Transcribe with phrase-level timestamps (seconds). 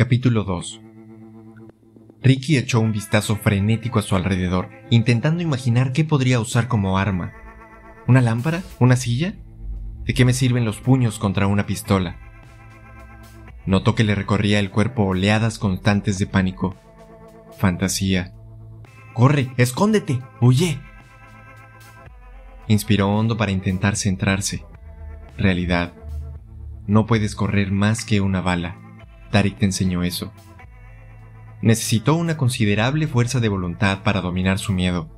[0.00, 0.80] Capítulo 2
[2.22, 7.34] Ricky echó un vistazo frenético a su alrededor, intentando imaginar qué podría usar como arma.
[8.06, 8.62] ¿Una lámpara?
[8.78, 9.34] ¿Una silla?
[10.06, 12.16] ¿De qué me sirven los puños contra una pistola?
[13.66, 16.76] Notó que le recorría el cuerpo oleadas constantes de pánico.
[17.58, 18.32] Fantasía.
[19.12, 19.52] ¡Corre!
[19.58, 20.18] ¡Escóndete!
[20.40, 20.80] ¡Huye!
[22.68, 24.64] Inspiró hondo para intentar centrarse.
[25.36, 25.92] Realidad.
[26.86, 28.78] No puedes correr más que una bala.
[29.30, 30.32] Tarik te enseñó eso.
[31.62, 35.08] Necesitó una considerable fuerza de voluntad para dominar su miedo,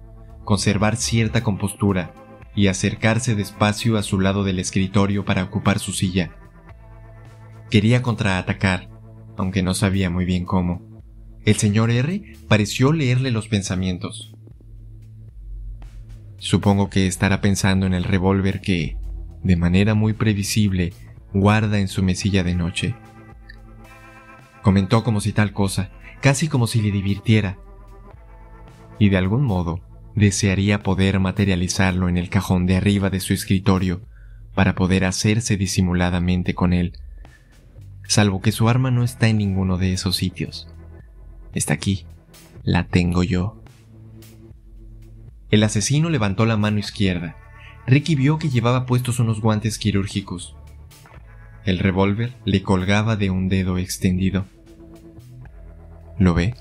[0.45, 2.15] conservar cierta compostura
[2.55, 6.37] y acercarse despacio a su lado del escritorio para ocupar su silla.
[7.71, 8.88] Quería contraatacar,
[9.37, 10.83] aunque no sabía muy bien cómo.
[11.45, 14.35] El señor R pareció leerle los pensamientos.
[16.38, 18.97] Supongo que estará pensando en el revólver que,
[19.43, 20.93] de manera muy previsible,
[21.33, 22.95] guarda en su mesilla de noche.
[24.63, 27.59] Comentó como si tal cosa, casi como si le divirtiera.
[28.99, 29.80] Y de algún modo,
[30.15, 34.02] desearía poder materializarlo en el cajón de arriba de su escritorio
[34.55, 36.99] para poder hacerse disimuladamente con él,
[38.07, 40.68] salvo que su arma no está en ninguno de esos sitios.
[41.55, 42.07] Está aquí,
[42.63, 43.63] la tengo yo.
[45.51, 47.37] El asesino levantó la mano izquierda.
[47.87, 50.57] Ricky vio que llevaba puestos unos guantes quirúrgicos.
[51.65, 54.46] El revólver le colgaba de un dedo extendido.
[56.18, 56.55] ¿Lo ve?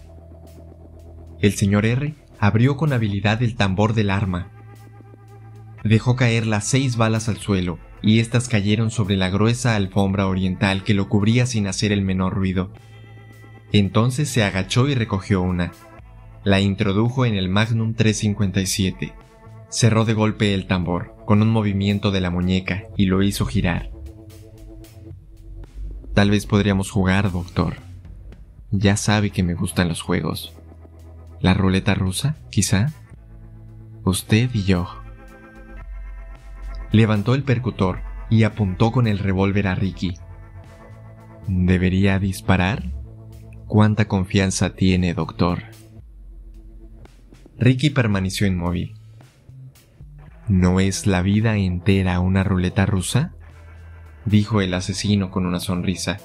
[1.39, 4.51] El señor R abrió con habilidad el tambor del arma.
[5.83, 10.83] Dejó caer las seis balas al suelo y éstas cayeron sobre la gruesa alfombra oriental
[10.83, 12.71] que lo cubría sin hacer el menor ruido.
[13.71, 15.71] Entonces se agachó y recogió una.
[16.43, 19.13] La introdujo en el Magnum 357.
[19.69, 23.89] Cerró de golpe el tambor con un movimiento de la muñeca y lo hizo girar.
[26.13, 27.75] Tal vez podríamos jugar, doctor.
[28.71, 30.53] Ya sabe que me gustan los juegos.
[31.39, 32.91] ¿La ruleta rusa, quizá?
[34.03, 34.89] Usted y yo.
[36.91, 40.15] Levantó el percutor y apuntó con el revólver a Ricky.
[41.47, 42.91] ¿Debería disparar?
[43.67, 45.63] ¿Cuánta confianza tiene, doctor?
[47.57, 48.95] Ricky permaneció inmóvil.
[50.49, 53.33] ¿No es la vida entera una ruleta rusa?
[54.25, 56.17] Dijo el asesino con una sonrisa.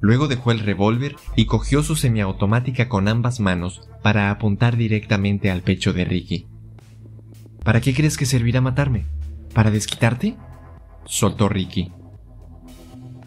[0.00, 5.62] Luego dejó el revólver y cogió su semiautomática con ambas manos para apuntar directamente al
[5.62, 6.46] pecho de Ricky.
[7.64, 9.04] ¿Para qué crees que servirá matarme?
[9.52, 10.36] ¿Para desquitarte?
[11.04, 11.92] soltó Ricky.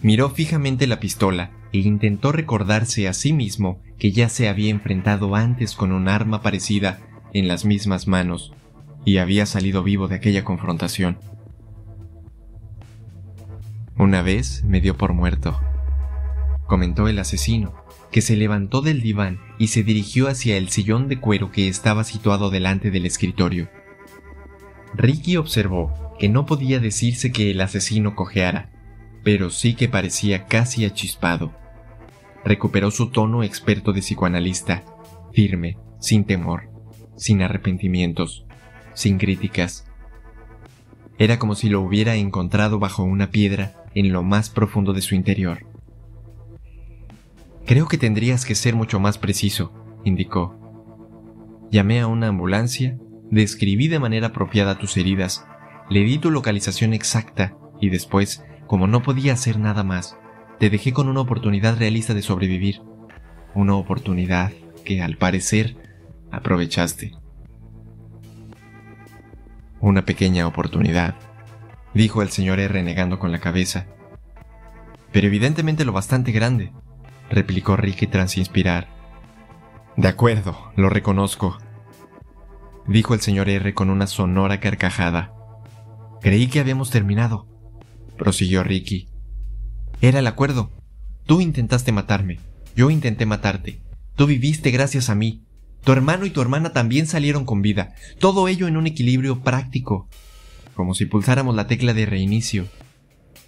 [0.02, 5.36] Miró fijamente la pistola e intentó recordarse a sí mismo que ya se había enfrentado
[5.36, 7.00] antes con un arma parecida
[7.34, 8.54] en las mismas manos
[9.06, 11.18] y había salido vivo de aquella confrontación.
[13.98, 15.62] Una vez me dio por muerto,
[16.66, 17.76] comentó el asesino,
[18.12, 22.04] que se levantó del diván y se dirigió hacia el sillón de cuero que estaba
[22.04, 23.70] situado delante del escritorio.
[24.96, 28.72] Ricky observó que no podía decirse que el asesino cojeara,
[29.24, 31.54] pero sí que parecía casi achispado.
[32.44, 34.84] Recuperó su tono experto de psicoanalista,
[35.34, 36.68] firme, sin temor,
[37.16, 38.44] sin arrepentimientos,
[38.96, 39.86] sin críticas.
[41.20, 45.16] Era como si lo hubiera encontrado bajo una piedra en lo más profundo de su
[45.16, 45.66] interior.
[47.66, 49.72] Creo que tendrías que ser mucho más preciso,
[50.04, 50.58] indicó.
[51.72, 52.98] Llamé a una ambulancia,
[53.32, 55.46] describí de manera apropiada tus heridas,
[55.90, 60.18] le di tu localización exacta y después, como no podía hacer nada más,
[60.60, 62.82] te dejé con una oportunidad realista de sobrevivir.
[63.56, 64.52] Una oportunidad
[64.84, 65.76] que, al parecer,
[66.32, 67.12] aprovechaste.
[69.80, 71.16] Una pequeña oportunidad,
[71.94, 73.88] dijo el señor R negando con la cabeza.
[75.12, 76.72] Pero evidentemente lo bastante grande,
[77.30, 78.88] replicó Ricky tras inspirar.
[79.96, 81.58] De acuerdo, lo reconozco,
[82.88, 85.34] dijo el señor R con una sonora carcajada.
[86.22, 87.48] Creí que habíamos terminado,
[88.18, 89.10] prosiguió Ricky.
[90.02, 90.72] Era el acuerdo.
[91.26, 92.40] Tú intentaste matarme,
[92.76, 93.82] yo intenté matarte.
[94.16, 95.44] Tú viviste gracias a mí.
[95.84, 97.94] Tu hermano y tu hermana también salieron con vida.
[98.20, 100.08] Todo ello en un equilibrio práctico
[100.74, 102.68] como si pulsáramos la tecla de reinicio.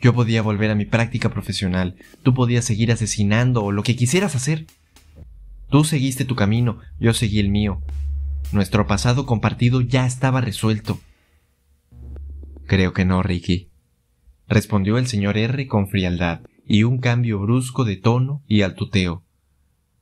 [0.02, 4.36] Yo podía volver a mi práctica profesional, tú podías seguir asesinando o lo que quisieras
[4.36, 4.66] hacer.
[5.70, 7.82] Tú seguiste tu camino, yo seguí el mío.
[8.52, 11.00] Nuestro pasado compartido ya estaba resuelto.
[12.68, 13.70] Creo que no, Ricky,
[14.48, 19.24] respondió el señor R con frialdad y un cambio brusco de tono y altuteo.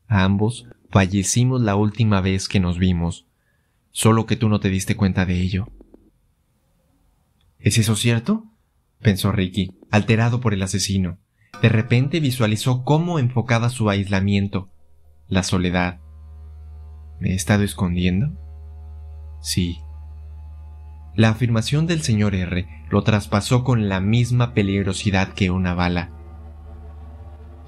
[0.07, 3.25] Ambos fallecimos la última vez que nos vimos,
[3.91, 5.67] solo que tú no te diste cuenta de ello.
[7.63, 8.43] ¿Es eso cierto?
[9.01, 11.17] pensó Ricky, alterado por el asesino.
[11.61, 14.69] de repente visualizó cómo enfocaba su aislamiento,
[15.27, 16.01] la soledad.
[17.21, 18.37] ¿Me he estado escondiendo?
[19.41, 19.77] Sí.
[21.15, 26.11] La afirmación del señor R lo traspasó con la misma peligrosidad que una bala.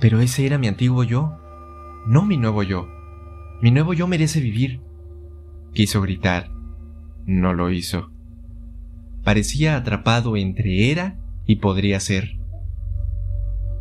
[0.01, 1.37] Pero ese era mi antiguo yo,
[2.05, 2.89] no mi nuevo yo.
[3.61, 4.81] Mi nuevo yo merece vivir.
[5.73, 6.51] Quiso gritar.
[7.25, 8.11] No lo hizo.
[9.25, 11.17] Parecía atrapado entre era
[11.47, 12.37] y podría ser.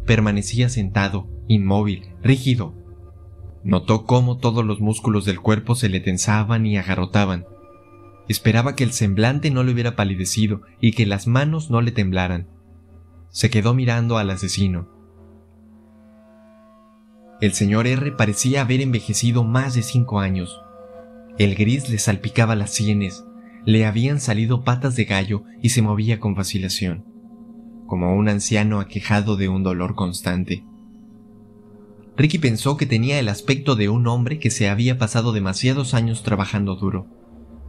[0.07, 2.75] Permanecía sentado, inmóvil, rígido.
[3.63, 7.45] Notó cómo todos los músculos del cuerpo se le tensaban y agarrotaban.
[8.27, 12.49] Esperaba que el semblante no le hubiera palidecido y que las manos no le temblaran.
[13.29, 14.89] Se quedó mirando al asesino.
[17.43, 20.63] El señor R parecía haber envejecido más de cinco años.
[21.37, 23.27] El gris le salpicaba las sienes,
[23.67, 27.05] le habían salido patas de gallo y se movía con vacilación,
[27.87, 30.65] como un anciano aquejado de un dolor constante.
[32.17, 36.23] Ricky pensó que tenía el aspecto de un hombre que se había pasado demasiados años
[36.23, 37.09] trabajando duro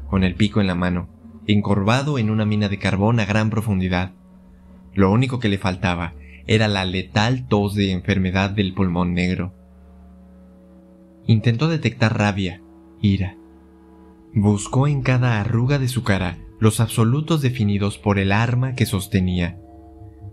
[0.07, 1.09] con el pico en la mano,
[1.47, 4.13] encorvado en una mina de carbón a gran profundidad.
[4.94, 6.13] Lo único que le faltaba
[6.48, 9.53] era la letal tos de enfermedad del pulmón negro.
[11.27, 12.62] Intentó detectar rabia,
[13.01, 13.36] ira.
[14.37, 19.57] Buscó en cada arruga de su cara los absolutos definidos por el arma que sostenía.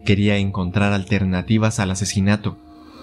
[0.05, 2.59] Quería encontrar alternativas al asesinato,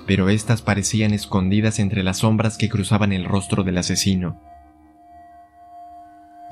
[0.06, 4.42] pero éstas parecían escondidas entre las sombras que cruzaban el rostro del asesino.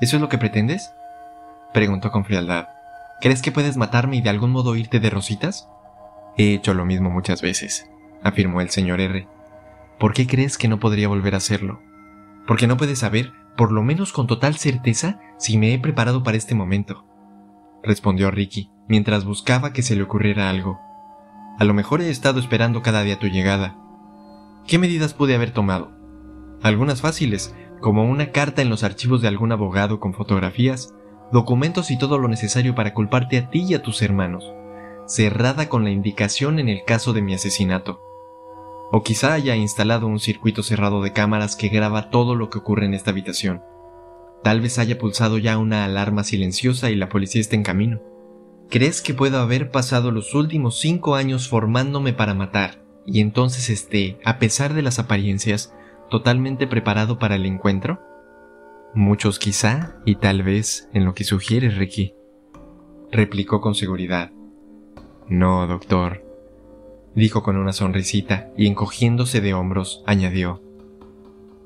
[0.00, 0.94] ¿Eso es lo que pretendes?
[1.74, 2.68] Preguntó con frialdad.
[3.20, 5.68] ¿Crees que puedes matarme y de algún modo irte de rositas?
[6.38, 7.86] He hecho lo mismo muchas veces,
[8.22, 9.28] afirmó el señor R.
[9.98, 11.82] ¿Por qué crees que no podría volver a hacerlo?
[12.46, 16.36] Porque no puedes saber, por lo menos con total certeza, si me he preparado para
[16.36, 17.04] este momento,
[17.82, 20.78] respondió Ricky, mientras buscaba que se le ocurriera algo.
[21.58, 23.76] A lo mejor he estado esperando cada día tu llegada.
[24.68, 25.90] ¿Qué medidas pude haber tomado?
[26.62, 30.94] Algunas fáciles, como una carta en los archivos de algún abogado con fotografías,
[31.32, 34.44] documentos y todo lo necesario para culparte a ti y a tus hermanos,
[35.08, 38.07] cerrada con la indicación en el caso de mi asesinato.
[38.90, 42.86] O quizá haya instalado un circuito cerrado de cámaras que graba todo lo que ocurre
[42.86, 43.62] en esta habitación.
[44.42, 48.00] Tal vez haya pulsado ya una alarma silenciosa y la policía esté en camino.
[48.70, 54.18] ¿Crees que puedo haber pasado los últimos cinco años formándome para matar y entonces esté,
[54.24, 55.74] a pesar de las apariencias,
[56.10, 58.00] totalmente preparado para el encuentro?
[58.94, 62.14] Muchos quizá, y tal vez en lo que sugieres, Ricky.
[63.10, 64.32] Replicó con seguridad.
[65.28, 66.27] No, doctor,
[67.18, 70.62] dijo con una sonrisita y encogiéndose de hombros, añadió.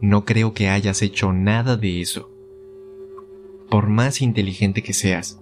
[0.01, 2.31] No creo que hayas hecho nada de eso.
[3.69, 5.41] Por más inteligente que seas,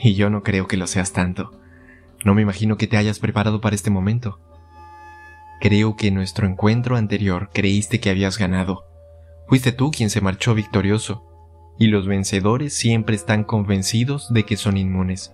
[0.00, 1.50] y yo no creo que lo seas tanto,
[2.24, 4.38] no me imagino que te hayas preparado para este momento.
[5.60, 8.84] Creo que en nuestro encuentro anterior creíste que habías ganado.
[9.48, 11.24] Fuiste tú quien se marchó victorioso,
[11.80, 15.32] y los vencedores siempre están convencidos de que son inmunes.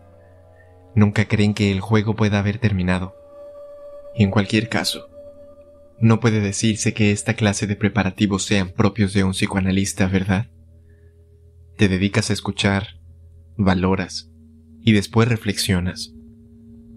[0.94, 3.23] Nunca creen que el juego pueda haber terminado.
[4.16, 5.08] En cualquier caso,
[6.00, 10.50] no puede decirse que esta clase de preparativos sean propios de un psicoanalista, ¿verdad?
[11.76, 13.00] Te dedicas a escuchar,
[13.56, 14.30] valoras
[14.82, 16.14] y después reflexionas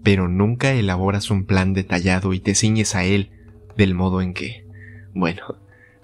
[0.02, 3.30] pero nunca elaboras un plan detallado y te ciñes a él
[3.76, 4.66] del modo en que,
[5.14, 5.42] bueno,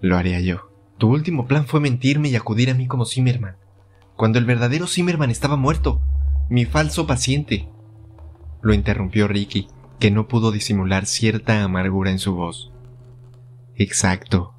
[0.00, 0.70] lo haría yo.
[0.98, 3.56] Tu último plan fue mentirme y acudir a mí como Zimmerman,
[4.16, 6.02] cuando el verdadero Zimmerman estaba muerto,
[6.50, 7.68] mi falso paciente.
[8.60, 12.72] Lo interrumpió Ricky, que no pudo disimular cierta amargura en su voz.
[13.76, 14.54] Exacto,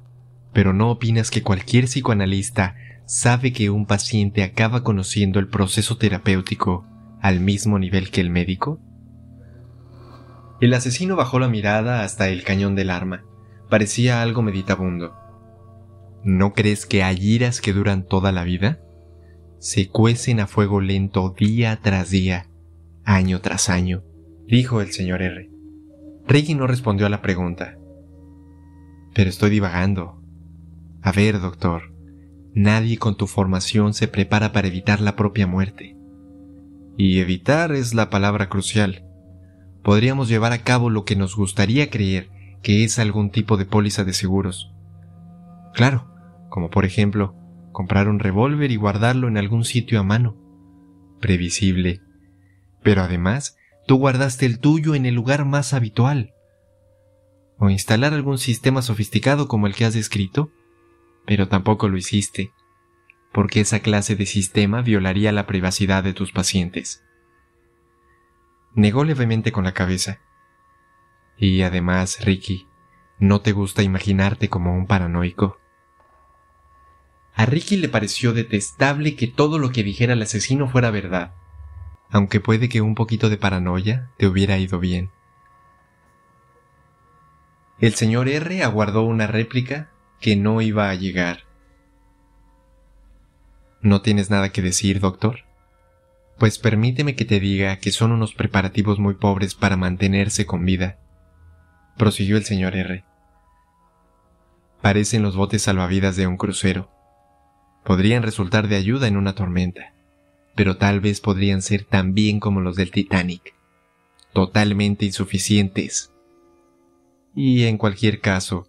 [0.52, 2.76] pero ¿no opinas que cualquier psicoanalista
[3.06, 6.84] sabe que un paciente acaba conociendo el proceso terapéutico
[7.20, 8.80] al mismo nivel que el médico?
[10.60, 13.24] El asesino bajó la mirada hasta el cañón del arma.
[13.68, 15.14] Parecía algo meditabundo.
[16.24, 18.80] ¿No crees que hay iras que duran toda la vida?
[19.58, 22.46] Se cuecen a fuego lento día tras día,
[23.04, 24.02] año tras año,
[24.46, 25.50] dijo el señor R.
[26.26, 27.78] Ricky no respondió a la pregunta.
[29.14, 30.20] Pero estoy divagando.
[31.02, 31.94] A ver, doctor,
[32.54, 35.96] nadie con tu formación se prepara para evitar la propia muerte.
[36.96, 39.06] Y evitar es la palabra crucial
[39.86, 42.28] podríamos llevar a cabo lo que nos gustaría creer
[42.60, 44.74] que es algún tipo de póliza de seguros.
[45.74, 46.12] Claro,
[46.48, 47.36] como por ejemplo,
[47.70, 50.36] comprar un revólver y guardarlo en algún sitio a mano.
[51.20, 52.00] Previsible.
[52.82, 56.34] Pero además, tú guardaste el tuyo en el lugar más habitual.
[57.58, 60.50] O instalar algún sistema sofisticado como el que has descrito,
[61.24, 62.52] pero tampoco lo hiciste,
[63.32, 67.02] porque esa clase de sistema violaría la privacidad de tus pacientes.
[68.74, 70.20] Negó levemente con la cabeza.
[71.38, 72.66] Y además, Ricky,
[73.18, 75.58] ¿no te gusta imaginarte como un paranoico?
[77.34, 81.34] A Ricky le pareció detestable que todo lo que dijera el asesino fuera verdad,
[82.10, 85.10] aunque puede que un poquito de paranoia te hubiera ido bien.
[87.78, 91.40] El señor R aguardó una réplica que no iba a llegar.
[93.82, 95.40] ¿No tienes nada que decir, doctor?
[96.38, 100.98] Pues permíteme que te diga que son unos preparativos muy pobres para mantenerse con vida,
[101.96, 103.04] prosiguió el señor R.
[104.82, 106.90] Parecen los botes salvavidas de un crucero.
[107.84, 109.92] Podrían resultar de ayuda en una tormenta,
[110.56, 113.54] pero tal vez podrían ser tan bien como los del Titanic,
[114.32, 116.12] totalmente insuficientes.
[117.34, 118.66] Y en cualquier caso,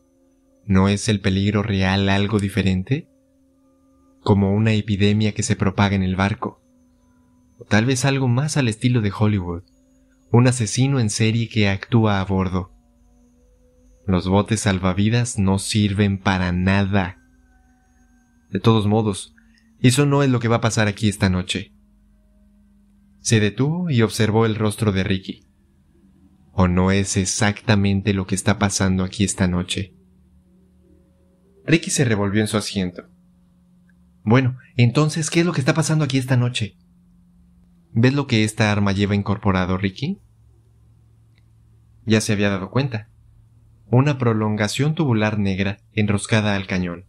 [0.65, 3.08] ¿no es el peligro real algo diferente?
[4.22, 6.62] Como una epidemia que se propaga en el barco.
[7.58, 9.63] O tal vez algo más al estilo de Hollywood,
[10.32, 12.74] un asesino en serie que actúa a bordo.
[14.06, 17.17] Los botes salvavidas no sirven para nada.
[18.51, 19.34] De todos modos,
[19.79, 21.77] eso no es lo que va a pasar aquí esta noche.
[23.28, 25.44] Se detuvo y observó el rostro de Ricky.
[26.54, 29.94] ¿O no es exactamente lo que está pasando aquí esta noche?
[31.66, 33.10] Ricky se revolvió en su asiento.
[34.24, 36.78] Bueno, entonces, ¿qué es lo que está pasando aquí esta noche?
[37.92, 40.20] ¿Ves lo que esta arma lleva incorporado, Ricky?
[42.06, 43.10] Ya se había dado cuenta.
[43.88, 47.08] Una prolongación tubular negra enroscada al cañón,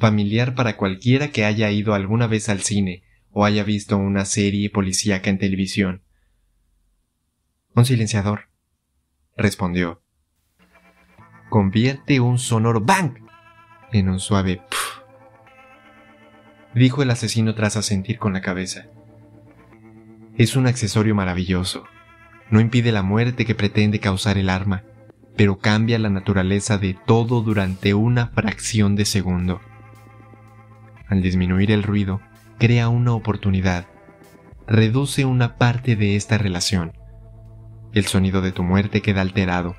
[0.00, 3.05] familiar para cualquiera que haya ido alguna vez al cine
[3.38, 6.02] o haya visto una serie policíaca en televisión.
[7.74, 8.48] Un silenciador,
[9.36, 10.02] respondió.
[11.50, 13.18] Convierte un sonoro bang
[13.92, 15.00] en un suave pff,
[16.74, 18.86] dijo el asesino tras asentir con la cabeza.
[20.38, 21.84] Es un accesorio maravilloso.
[22.48, 24.84] No impide la muerte que pretende causar el arma,
[25.36, 29.60] pero cambia la naturaleza de todo durante una fracción de segundo.
[31.06, 32.22] Al disminuir el ruido,
[32.58, 33.86] crea una oportunidad.
[34.66, 36.92] Reduce una parte de esta relación
[37.98, 39.74] el sonido de tu muerte queda alterado.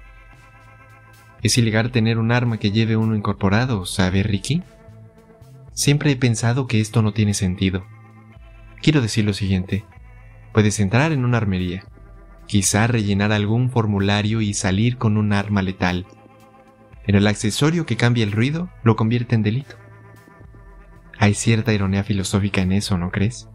[1.44, 4.64] Es ilegal tener un arma que lleve uno incorporado, ¿sabe, Ricky?
[5.72, 7.86] Siempre he pensado que esto no tiene sentido.
[8.82, 9.86] Quiero decir lo siguiente.
[10.52, 11.86] Puedes entrar en una armería,
[12.48, 16.08] quizá rellenar algún formulario y salir con un arma letal,
[17.06, 19.76] pero el accesorio que cambia el ruido lo convierte en delito.
[21.20, 23.50] Hay cierta ironía filosófica en eso, ¿no crees?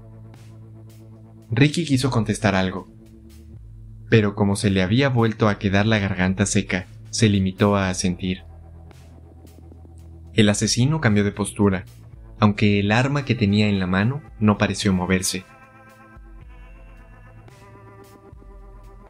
[1.50, 2.88] Ricky quiso contestar algo,
[4.08, 8.44] pero como se le había vuelto a quedar la garganta seca, se limitó a asentir.
[10.34, 11.84] El asesino cambió de postura,
[12.40, 15.44] aunque el arma que tenía en la mano no pareció moverse.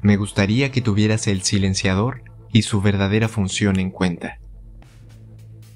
[0.02, 4.38] Me gustaría que tuvieras el silenciador y su verdadera función en cuenta.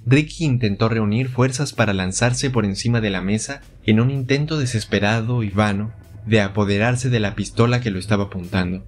[0.08, 5.42] Ricky intentó reunir fuerzas para lanzarse por encima de la mesa en un intento desesperado
[5.42, 5.92] y vano
[6.24, 8.86] de apoderarse de la pistola que lo estaba apuntando.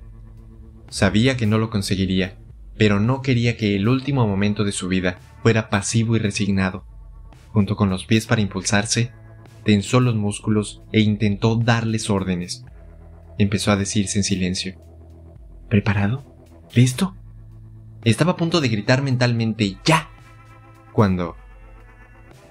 [0.89, 2.37] Sabía que no lo conseguiría,
[2.77, 6.85] pero no quería que el último momento de su vida fuera pasivo y resignado.
[7.49, 9.11] Junto con los pies para impulsarse,
[9.65, 12.65] tensó los músculos e intentó darles órdenes.
[13.39, 14.77] Empezó a decirse en silencio.
[15.69, 16.25] ¿Preparado?
[16.75, 17.17] ¿Listo?
[18.05, 20.11] Estaba a punto de gritar mentalmente ¡Ya!
[20.99, 21.37] Cuando...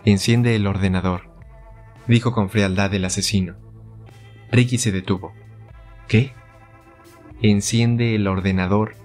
[0.05, 1.23] Enciende el ordenador,
[2.07, 3.57] dijo con frialdad el asesino.
[4.53, 5.33] Ricky se detuvo.
[6.07, 6.31] ¿Qué?
[7.41, 8.95] enciende el ordenador,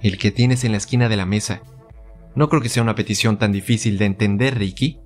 [0.00, 1.60] el que tienes en la esquina de la mesa.
[2.36, 5.00] No creo que sea una petición tan difícil de entender, Ricky.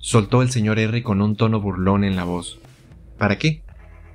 [0.00, 2.58] Soltó el señor R con un tono burlón en la voz.
[3.16, 3.62] ¿Para qué?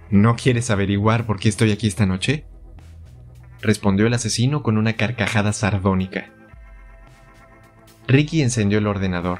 [0.10, 2.48] ¿No quieres averiguar por qué estoy aquí esta noche?
[3.62, 6.34] Respondió el asesino con una carcajada sardónica.
[8.08, 9.40] Ricky encendió el ordenador.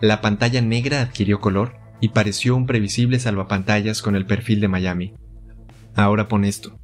[0.00, 5.14] La pantalla negra adquirió color y pareció un previsible salvapantallas con el perfil de Miami.
[5.94, 6.78] Ahora pon esto,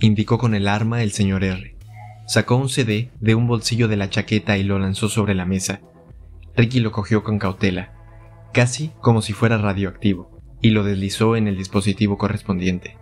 [0.00, 1.76] indicó con el arma el señor R.
[2.26, 5.80] Sacó un CD de un bolsillo de la chaqueta y lo lanzó sobre la mesa.
[6.56, 7.92] Ricky lo cogió con cautela,
[8.52, 12.96] casi como si fuera radioactivo, y lo deslizó en el dispositivo correspondiente.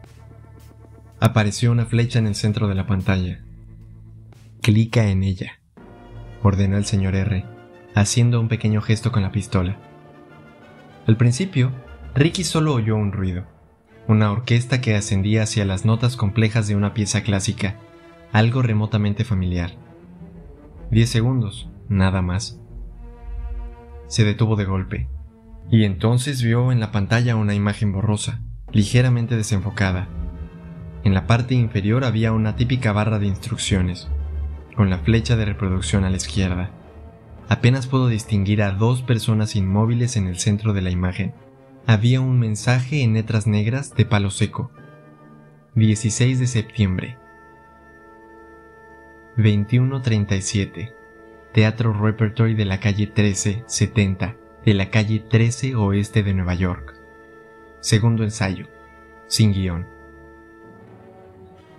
[1.20, 3.40] Apareció una flecha en el centro de la pantalla.
[4.60, 5.60] Clica en ella,
[6.42, 7.44] ordenó el señor R,
[7.94, 9.76] haciendo un pequeño gesto con la pistola.
[11.06, 11.72] Al principio,
[12.14, 13.58] Ricky solo oyó un ruido
[14.08, 17.76] una orquesta que ascendía hacia las notas complejas de una pieza clásica,
[18.32, 19.72] algo remotamente familiar.
[20.90, 22.58] Diez segundos, nada más.
[24.06, 25.08] Se detuvo de golpe,
[25.70, 28.40] y entonces vio en la pantalla una imagen borrosa,
[28.72, 30.08] ligeramente desenfocada.
[31.04, 34.08] En la parte inferior había una típica barra de instrucciones,
[34.78, 36.70] con la flecha de reproducción a la izquierda.
[37.48, 41.34] Apenas puedo distinguir a dos personas inmóviles en el centro de la imagen.
[41.84, 44.70] Había un mensaje en letras negras de palo seco.
[45.74, 47.18] 16 de septiembre.
[49.36, 50.92] 2137.
[51.52, 56.94] Teatro Repertory de la calle 1370, de la calle 13 oeste de Nueva York.
[57.80, 58.68] Segundo ensayo.
[59.26, 59.88] Sin guion.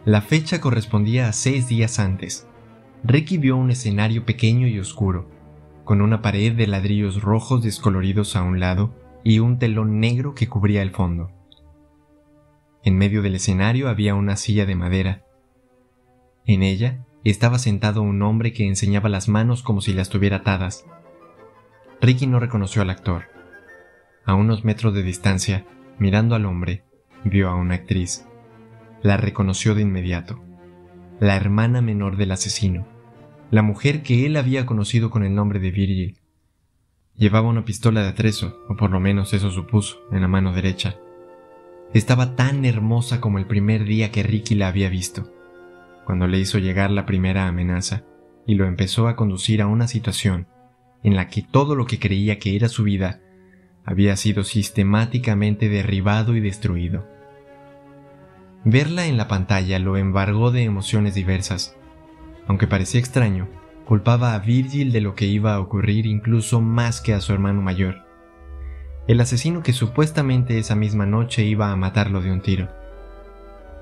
[0.03, 2.45] La fecha correspondía a seis días antes.
[3.03, 5.29] Ricky vio un escenario pequeño y oscuro,
[5.85, 10.47] con una pared de ladrillos rojos descoloridos a un lado y un telón negro que
[10.47, 11.31] cubría el fondo.
[12.83, 15.25] En medio del escenario había una silla de madera.
[16.45, 20.85] En ella estaba sentado un hombre que enseñaba las manos como si las tuviera atadas.
[22.01, 23.23] Ricky no reconoció al actor.
[24.25, 25.65] A unos metros de distancia,
[25.97, 26.83] mirando al hombre,
[27.23, 28.25] vio a una actriz.
[29.01, 30.48] La reconoció de inmediato.
[31.19, 32.87] La hermana menor del asesino.
[33.51, 36.19] La mujer que él había conocido con el nombre de Virgil.
[37.17, 40.95] Llevaba una pistola de atrezo, o por lo menos eso supuso, en la mano derecha.
[41.93, 45.29] Estaba tan hermosa como el primer día que Ricky la había visto,
[46.05, 48.05] cuando le hizo llegar la primera amenaza
[48.47, 50.47] y lo empezó a conducir a una situación
[51.03, 53.19] en la que todo lo que creía que era su vida
[53.83, 57.18] había sido sistemáticamente derribado y destruido.
[58.65, 61.77] Verla en la pantalla lo embargó de emociones diversas.
[62.47, 63.47] Aunque parecía extraño,
[63.85, 67.61] culpaba a Virgil de lo que iba a ocurrir incluso más que a su hermano
[67.61, 68.05] mayor,
[69.07, 72.69] el asesino que supuestamente esa misma noche iba a matarlo de un tiro.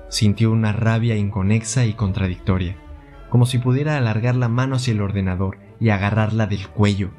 [0.08, 2.76] Sintió una rabia inconexa y contradictoria,
[3.28, 7.10] como si pudiera alargar la mano hacia el ordenador y agarrarla del cuello,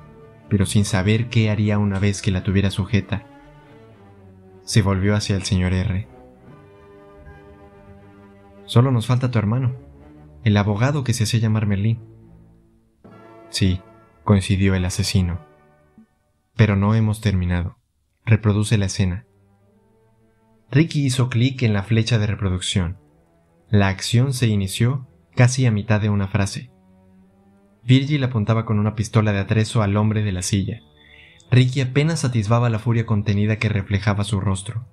[0.50, 3.28] pero sin saber qué haría una vez que la tuviera sujeta.
[4.64, 6.08] Se volvió hacia el señor R.
[8.70, 9.76] Solo nos falta tu hermano,
[10.44, 11.98] el abogado que se hace llamar Merlín.
[13.50, 13.82] Sí,
[14.24, 15.40] coincidió el asesino.
[16.56, 17.80] Pero no hemos terminado.
[18.28, 19.26] Reproduce la escena.
[20.70, 23.00] Ricky hizo clic en la flecha de reproducción.
[23.72, 26.70] La acción se inició casi a mitad de una frase.
[27.84, 30.82] Virgil apuntaba con una pistola de atrezo al hombre de la silla.
[31.50, 34.86] Ricky apenas atisbaba la furia contenida que reflejaba su rostro.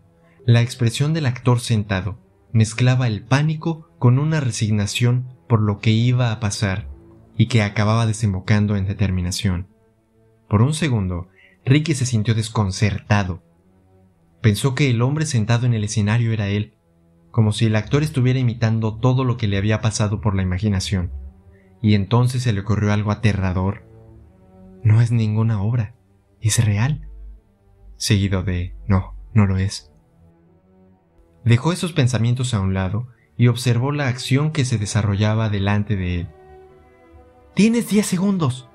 [0.47, 2.26] La expresión del actor sentado
[2.57, 6.89] mezclaba el pánico con una resignación por lo que iba a pasar
[7.37, 9.69] y que acababa desembocando en determinación.
[10.49, 11.29] Por un segundo,
[11.67, 13.43] Ricky se sintió desconcertado.
[14.41, 16.79] Pensó que el hombre sentado en el escenario era él,
[17.31, 21.13] como si el actor estuviera imitando todo lo que le había pasado por la imaginación.
[21.83, 23.85] Y entonces se le ocurrió algo aterrador.
[24.83, 25.95] No es ninguna obra,
[26.41, 27.07] es real.
[27.97, 29.91] Seguido de no, no lo es.
[31.47, 33.07] Dejó esos pensamientos a un lado
[33.37, 36.29] y observó la acción que se desarrollaba delante de él.
[37.55, 38.69] Tienes diez segundos,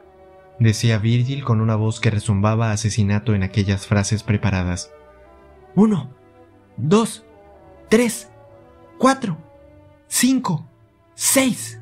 [0.57, 4.89] decía Virgil con una voz que resumbaba asesinato en aquellas frases preparadas.
[5.75, 6.11] Uno,
[6.77, 7.25] dos,
[7.89, 8.31] tres,
[8.97, 9.37] cuatro,
[10.07, 10.65] cinco,
[11.13, 11.81] seis.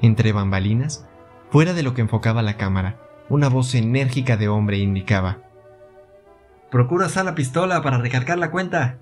[0.00, 1.08] Entre bambalinas,
[1.50, 5.38] fuera de lo que enfocaba la cámara, una voz enérgica de hombre indicaba.
[6.70, 8.98] Procura usar la pistola para recargar la cuenta.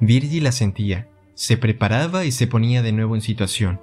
[0.00, 3.78] Virgil asentía se preparaba y se ponía de nuevo en situación.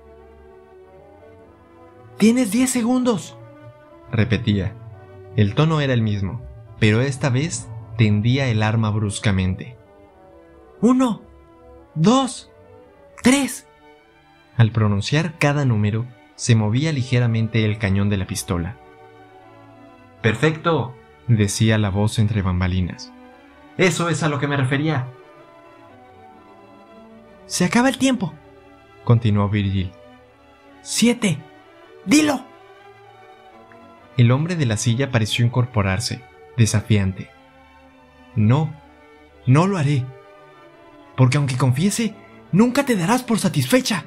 [2.17, 3.37] Tienes diez segundos,
[4.11, 4.73] repetía.
[5.35, 6.41] El tono era el mismo,
[6.79, 9.77] pero esta vez tendía el arma bruscamente.
[10.81, 11.21] Uno,
[11.93, 12.51] dos,
[13.21, 13.67] tres.
[14.57, 18.77] Al pronunciar cada número, se movía ligeramente el cañón de la pistola.
[20.23, 20.95] Perfecto,
[21.27, 23.13] decía la voz entre bambalinas.
[23.77, 25.07] Eso es a lo que me refería.
[27.45, 28.33] Se acaba el tiempo,
[29.03, 29.91] continuó Virgil.
[30.81, 31.37] Siete.
[32.05, 32.43] Dilo.
[34.17, 36.23] El hombre de la silla pareció incorporarse,
[36.57, 37.29] desafiante.
[38.35, 38.73] No,
[39.45, 40.05] no lo haré.
[41.15, 42.15] Porque aunque confiese,
[42.51, 44.05] nunca te darás por satisfecha.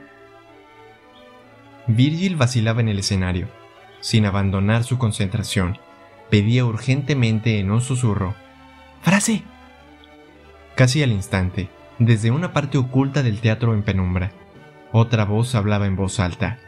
[1.87, 3.49] Virgil vacilaba en el escenario,
[4.01, 5.79] sin abandonar su concentración.
[6.31, 8.35] Pedía urgentemente en un susurro.
[9.03, 9.42] ¡Frase!
[10.75, 14.33] Casi al instante, desde una parte oculta del teatro en penumbra.
[14.93, 16.59] Otra voz hablaba en voz alta.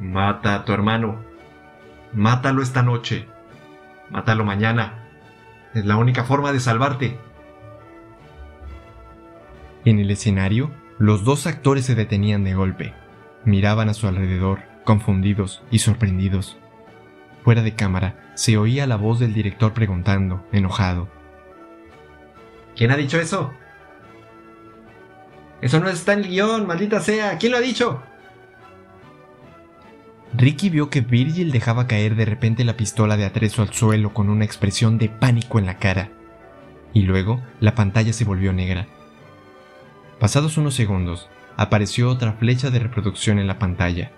[0.00, 1.20] Mata a tu hermano.
[2.12, 3.26] Mátalo esta noche.
[4.10, 5.08] Mátalo mañana.
[5.74, 7.18] Es la única forma de salvarte.
[9.84, 12.94] En el escenario, los dos actores se detenían de golpe.
[13.44, 16.56] Miraban a su alrededor, confundidos y sorprendidos.
[17.42, 21.08] Fuera de cámara, se oía la voz del director preguntando, enojado.
[22.74, 23.52] ¿Quién ha dicho eso?
[25.64, 27.38] Eso no está en el guion, maldita sea.
[27.38, 28.02] ¿Quién lo ha dicho?
[30.34, 34.28] Ricky vio que Virgil dejaba caer de repente la pistola de atrezo al suelo con
[34.28, 36.10] una expresión de pánico en la cara.
[36.92, 38.88] Y luego la pantalla se volvió negra.
[40.20, 44.10] Pasados unos segundos, apareció otra flecha de reproducción en la pantalla.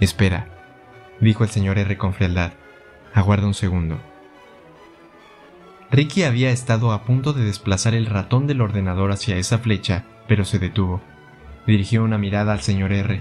[0.00, 0.48] Espera,
[1.20, 2.54] dijo el señor R con frialdad.
[3.14, 4.00] Aguarda un segundo.
[5.92, 10.44] Ricky había estado a punto de desplazar el ratón del ordenador hacia esa flecha, pero
[10.44, 11.00] se detuvo.
[11.66, 13.20] Dirigió una mirada al señor R,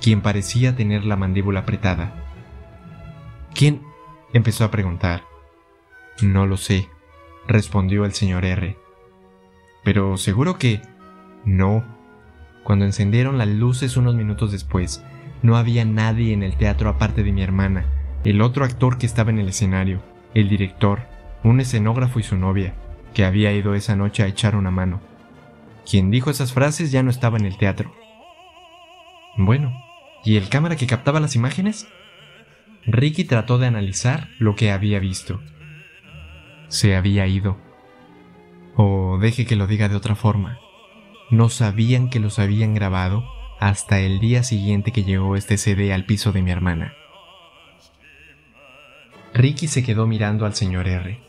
[0.00, 2.14] quien parecía tener la mandíbula apretada.
[3.54, 3.82] ¿Quién?
[4.32, 5.22] empezó a preguntar.
[6.22, 6.88] No lo sé,
[7.46, 8.78] respondió el señor R.
[9.82, 10.80] Pero seguro que...
[11.44, 11.84] No.
[12.62, 15.04] Cuando encendieron las luces unos minutos después,
[15.42, 17.84] no había nadie en el teatro aparte de mi hermana,
[18.24, 20.00] el otro actor que estaba en el escenario,
[20.32, 21.13] el director,
[21.44, 22.74] un escenógrafo y su novia,
[23.14, 25.00] que había ido esa noche a echar una mano.
[25.88, 27.94] Quien dijo esas frases ya no estaba en el teatro.
[29.36, 29.72] Bueno,
[30.24, 31.86] ¿Y el cámara que captaba las imágenes?
[32.86, 35.40] Ricky trató de analizar lo que había visto.
[36.68, 37.58] Se había ido.
[38.74, 40.58] O deje que lo diga de otra forma.
[41.30, 43.24] No sabían que los habían grabado
[43.60, 46.94] hasta el día siguiente que llegó este CD al piso de mi hermana.
[49.34, 51.20] Ricky se quedó mirando al señor R.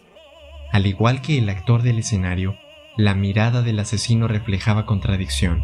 [0.75, 2.57] Al igual que el actor del escenario,
[2.97, 5.63] la mirada del asesino reflejaba contradicción.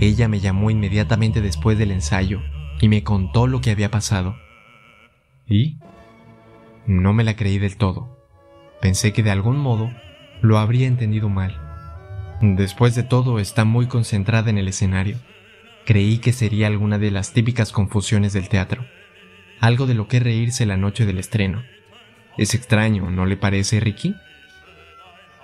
[0.00, 2.42] Ella me llamó inmediatamente después del ensayo
[2.80, 4.36] y me contó lo que había pasado.
[5.48, 5.80] ¿Y?
[6.86, 8.24] No me la creí del todo.
[8.80, 9.90] Pensé que de algún modo
[10.40, 11.60] lo habría entendido mal.
[12.40, 15.16] Después de todo, está muy concentrada en el escenario.
[15.84, 18.86] Creí que sería alguna de las típicas confusiones del teatro.
[19.58, 21.64] Algo de lo que reírse la noche del estreno.
[22.36, 24.16] Es extraño, ¿no le parece, Ricky?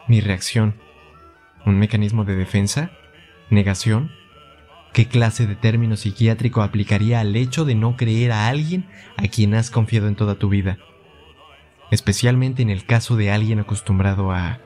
[0.08, 0.74] Mi reacción.
[1.64, 2.90] ¿Un mecanismo de defensa?
[3.48, 4.10] ¿Negación?
[4.92, 9.54] ¿Qué clase de término psiquiátrico aplicaría al hecho de no creer a alguien a quien
[9.54, 10.78] has confiado en toda tu vida?
[11.92, 14.58] Especialmente en el caso de alguien acostumbrado a...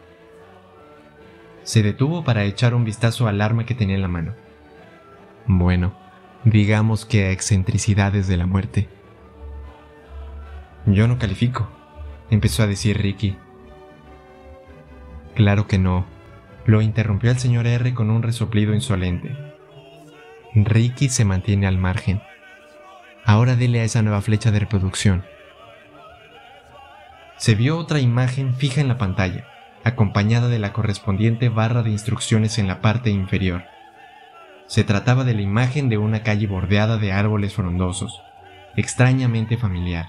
[1.63, 4.35] Se detuvo para echar un vistazo al arma que tenía en la mano.
[5.47, 5.95] Bueno,
[6.45, 8.89] digamos que a excentricidades de la muerte.
[10.87, 11.69] Yo no califico,
[12.35, 13.37] empezó a decir Ricky.
[15.35, 16.07] Claro que no,
[16.67, 19.37] lo interrumpió el señor R con un resoplido insolente.
[20.55, 22.23] Ricky se mantiene al margen.
[23.25, 25.25] Ahora dele a esa nueva flecha de reproducción.
[27.37, 29.47] Se vio otra imagen fija en la pantalla,
[29.83, 33.65] acompañada de la correspondiente barra de instrucciones en la parte inferior.
[34.67, 38.23] Se trataba de la imagen de una calle bordeada de árboles frondosos,
[38.77, 40.07] extrañamente familiar,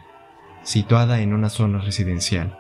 [0.66, 2.60] situada en una zona residencial.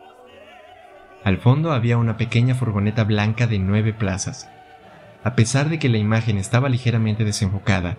[1.26, 4.50] Al fondo había una pequeña furgoneta blanca de nueve plazas,
[5.24, 7.98] a pesar de que la imagen estaba ligeramente desenfocada,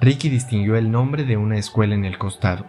[0.00, 2.64] Ricky distinguió el nombre de una escuela en el costado.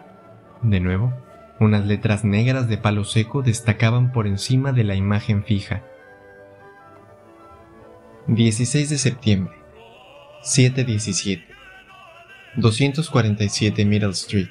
[0.60, 1.14] De nuevo,
[1.60, 5.84] unas letras negras de palo seco destacaban por encima de la imagen fija.
[8.26, 9.54] 16 de septiembre,
[10.42, 11.46] 717.
[12.56, 14.48] 247 Middle Street,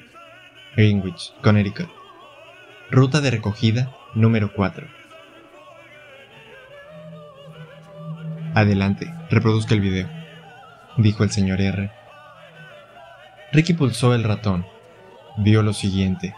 [0.74, 2.01] Greenwich, Connecticut.
[2.94, 4.86] Ruta de recogida número 4.
[8.54, 10.10] Adelante, reproduzca el video,
[10.98, 11.90] dijo el señor R.
[13.50, 14.66] Ricky pulsó el ratón.
[15.38, 16.34] Vio lo siguiente.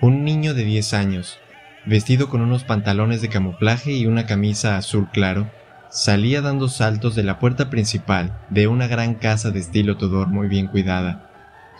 [0.00, 1.38] Un niño de 10 años,
[1.84, 5.50] vestido con unos pantalones de camuflaje y una camisa azul claro,
[5.90, 10.48] salía dando saltos de la puerta principal de una gran casa de estilo Tudor muy
[10.48, 11.29] bien cuidada,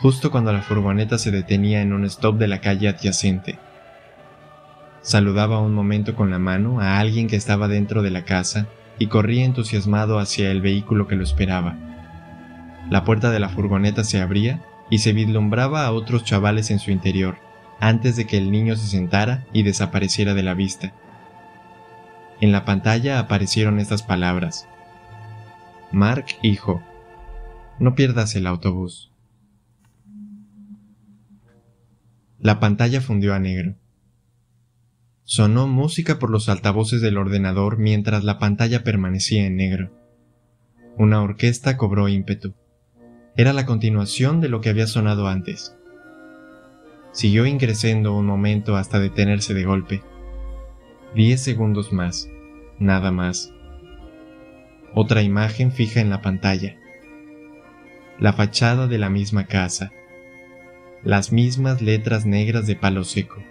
[0.00, 3.58] justo cuando la furgoneta se detenía en un stop de la calle adyacente.
[5.02, 8.66] Saludaba un momento con la mano a alguien que estaba dentro de la casa
[8.98, 11.76] y corría entusiasmado hacia el vehículo que lo esperaba.
[12.88, 16.90] La puerta de la furgoneta se abría y se vislumbraba a otros chavales en su
[16.90, 17.36] interior,
[17.78, 20.92] antes de que el niño se sentara y desapareciera de la vista.
[22.40, 24.66] En la pantalla aparecieron estas palabras.
[25.92, 26.82] Mark, hijo,
[27.78, 29.09] no pierdas el autobús.
[32.42, 33.74] La pantalla fundió a negro.
[35.24, 39.90] Sonó música por los altavoces del ordenador mientras la pantalla permanecía en negro.
[40.96, 42.54] Una orquesta cobró ímpetu.
[43.36, 45.76] Era la continuación de lo que había sonado antes.
[47.12, 50.02] Siguió ingresando un momento hasta detenerse de golpe.
[51.14, 52.26] Diez segundos más,
[52.78, 53.52] nada más.
[54.94, 56.76] Otra imagen fija en la pantalla.
[58.18, 59.92] La fachada de la misma casa.
[61.02, 63.42] Las mismas letras negras de palo seco.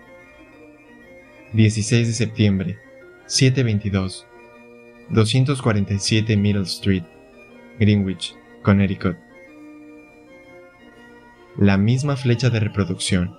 [1.54, 2.78] 16 de septiembre,
[3.26, 4.26] 7.22,
[5.10, 7.06] 247 Middle Street,
[7.80, 9.18] Greenwich, Connecticut.
[11.58, 13.36] La misma flecha de reproducción.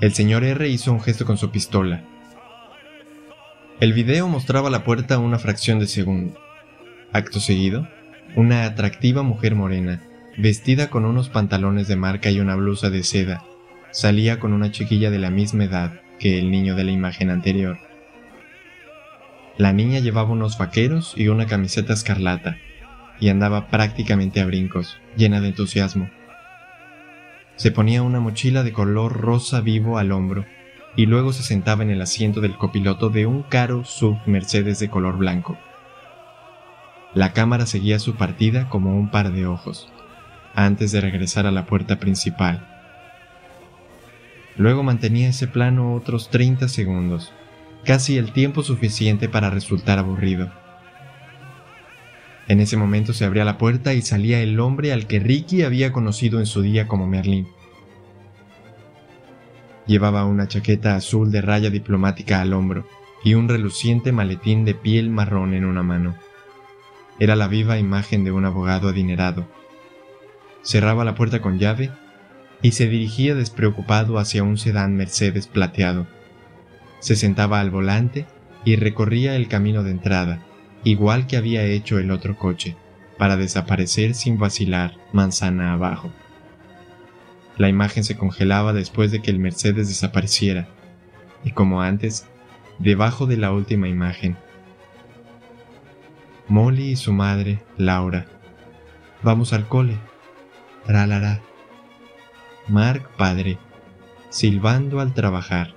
[0.00, 2.04] El señor R hizo un gesto con su pistola.
[3.78, 6.36] El video mostraba la puerta una fracción de segundo.
[7.12, 7.88] Acto seguido,
[8.34, 10.02] una atractiva mujer morena,
[10.36, 13.44] vestida con unos pantalones de marca y una blusa de seda,
[13.90, 17.78] salía con una chiquilla de la misma edad que el niño de la imagen anterior.
[19.56, 22.56] La niña llevaba unos vaqueros y una camiseta escarlata,
[23.18, 26.08] y andaba prácticamente a brincos, llena de entusiasmo.
[27.56, 30.46] Se ponía una mochila de color rosa vivo al hombro,
[30.96, 34.88] y luego se sentaba en el asiento del copiloto de un caro sub Mercedes de
[34.88, 35.58] color blanco.
[37.14, 39.92] La cámara seguía su partida como un par de ojos,
[40.54, 42.66] antes de regresar a la puerta principal.
[44.56, 47.32] Luego mantenía ese plano otros 30 segundos,
[47.84, 50.52] casi el tiempo suficiente para resultar aburrido.
[52.48, 55.92] En ese momento se abría la puerta y salía el hombre al que Ricky había
[55.92, 57.46] conocido en su día como Merlin.
[59.86, 62.86] Llevaba una chaqueta azul de raya diplomática al hombro
[63.24, 66.16] y un reluciente maletín de piel marrón en una mano.
[67.18, 69.46] Era la viva imagen de un abogado adinerado.
[70.62, 71.90] Cerraba la puerta con llave
[72.62, 76.06] y se dirigía despreocupado hacia un sedán Mercedes plateado
[77.00, 78.26] se sentaba al volante
[78.64, 80.42] y recorría el camino de entrada,
[80.84, 82.76] igual que había hecho el otro coche,
[83.18, 86.12] para desaparecer sin vacilar manzana abajo.
[87.56, 90.68] La imagen se congelaba después de que el Mercedes desapareciera,
[91.42, 92.26] y como antes,
[92.78, 94.36] debajo de la última imagen.
[96.48, 98.26] Molly y su madre, Laura.
[99.22, 99.96] Vamos al cole.
[102.68, 103.58] Mark padre,
[104.28, 105.74] silbando al trabajar.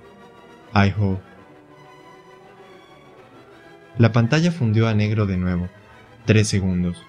[3.98, 5.68] La pantalla fundió a negro de nuevo,
[6.24, 7.02] tres segundos,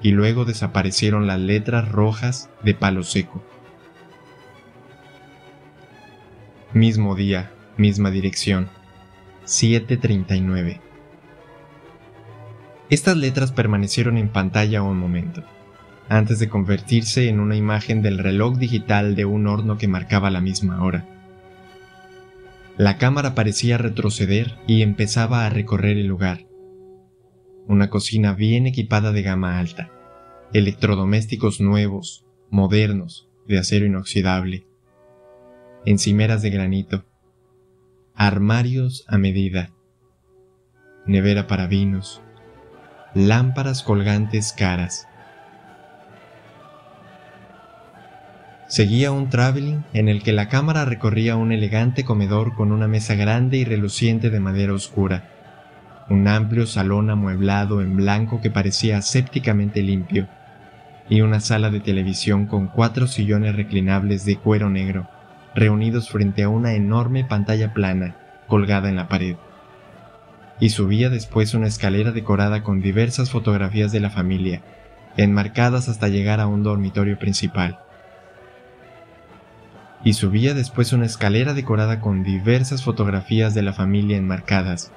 [0.00, 3.42] y luego desaparecieron las letras rojas de palo seco.
[6.72, 8.68] Mismo día, misma dirección,
[9.44, 10.80] 739.
[12.90, 15.44] Estas letras permanecieron en pantalla un momento,
[16.08, 20.40] antes de convertirse en una imagen del reloj digital de un horno que marcaba la
[20.40, 21.06] misma hora.
[22.76, 26.46] La cámara parecía retroceder y empezaba a recorrer el lugar.
[27.66, 29.90] Una cocina bien equipada de gama alta,
[30.52, 34.66] electrodomésticos nuevos, modernos, de acero inoxidable,
[35.84, 37.04] encimeras de granito,
[38.14, 39.70] armarios a medida,
[41.06, 42.22] nevera para vinos,
[43.14, 45.06] lámparas colgantes caras,
[48.74, 53.14] Seguía un traveling en el que la cámara recorría un elegante comedor con una mesa
[53.14, 55.28] grande y reluciente de madera oscura,
[56.10, 60.26] un amplio salón amueblado en blanco que parecía asépticamente limpio,
[61.08, 65.08] y una sala de televisión con cuatro sillones reclinables de cuero negro,
[65.54, 68.16] reunidos frente a una enorme pantalla plana
[68.48, 69.36] colgada en la pared.
[70.58, 74.62] Y subía después una escalera decorada con diversas fotografías de la familia,
[75.16, 77.78] enmarcadas hasta llegar a un dormitorio principal
[80.04, 84.92] y subía después una escalera decorada con diversas fotografías de la familia enmarcadas,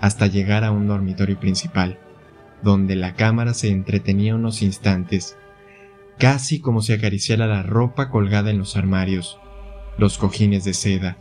[0.00, 1.98] hasta llegar a un dormitorio principal,
[2.62, 5.36] donde la cámara se entretenía unos instantes,
[6.18, 9.38] casi como si acariciara la ropa colgada en los armarios,
[9.96, 11.16] los cojines de seda,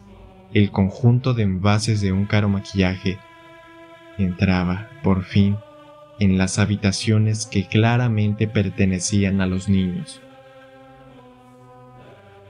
[0.53, 3.19] el conjunto de envases de un caro maquillaje.
[4.17, 5.55] Entraba, por fin,
[6.19, 10.21] en las habitaciones que claramente pertenecían a los niños.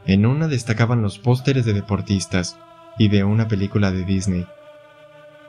[0.10, 2.58] En una destacaban los pósteres de deportistas
[2.98, 4.48] y de una película de Disney,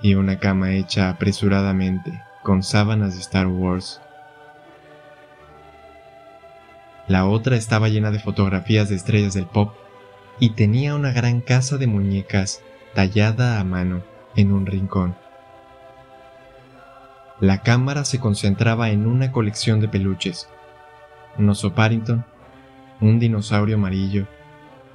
[0.02, 4.02] y una cama hecha apresuradamente con sábanas de Star Wars.
[7.08, 9.72] La otra estaba llena de fotografías de estrellas del pop
[10.38, 12.60] y tenía una gran casa de muñecas
[12.94, 14.02] tallada a mano
[14.36, 15.16] en un rincón.
[17.40, 20.50] La cámara se concentraba en una colección de peluches,
[21.38, 22.26] un oso Parrington,
[23.00, 24.26] un dinosaurio amarillo,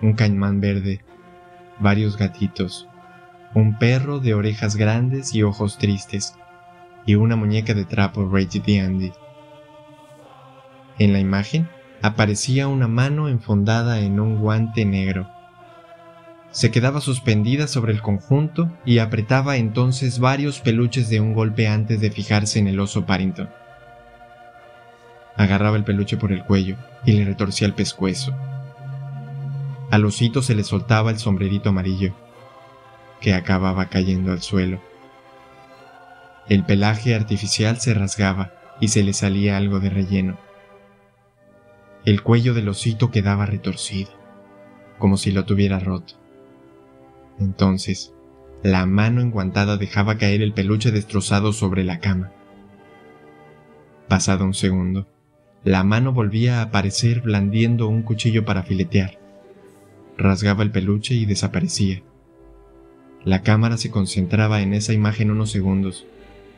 [0.02, 1.02] un caimán verde,
[1.80, 2.88] varios gatitos,
[3.54, 6.36] un perro de orejas grandes y ojos tristes,
[7.06, 9.12] y una muñeca de trapo Reggie Andy.
[10.98, 11.68] En la imagen
[12.02, 15.30] aparecía una mano enfondada en un guante negro.
[16.52, 22.00] Se quedaba suspendida sobre el conjunto y apretaba entonces varios peluches de un golpe antes
[22.00, 23.50] de fijarse en el oso Parrington.
[25.36, 28.34] Agarraba el peluche por el cuello y le retorcía el pescuezo.
[29.96, 32.14] Al osito se le soltaba el sombrerito amarillo,
[33.22, 34.82] que acababa cayendo al suelo.
[36.50, 40.38] El pelaje artificial se rasgaba y se le salía algo de relleno.
[42.04, 44.12] El cuello del osito quedaba retorcido,
[45.00, 46.16] como si lo tuviera roto.
[47.40, 48.14] Entonces,
[48.64, 52.34] la mano enguantada dejaba caer el peluche destrozado sobre la cama.
[54.10, 55.08] Pasado un segundo,
[55.64, 59.24] la mano volvía a aparecer blandiendo un cuchillo para filetear.
[60.18, 62.02] Rasgaba el peluche y desaparecía.
[63.24, 66.06] La cámara se concentraba en esa imagen unos segundos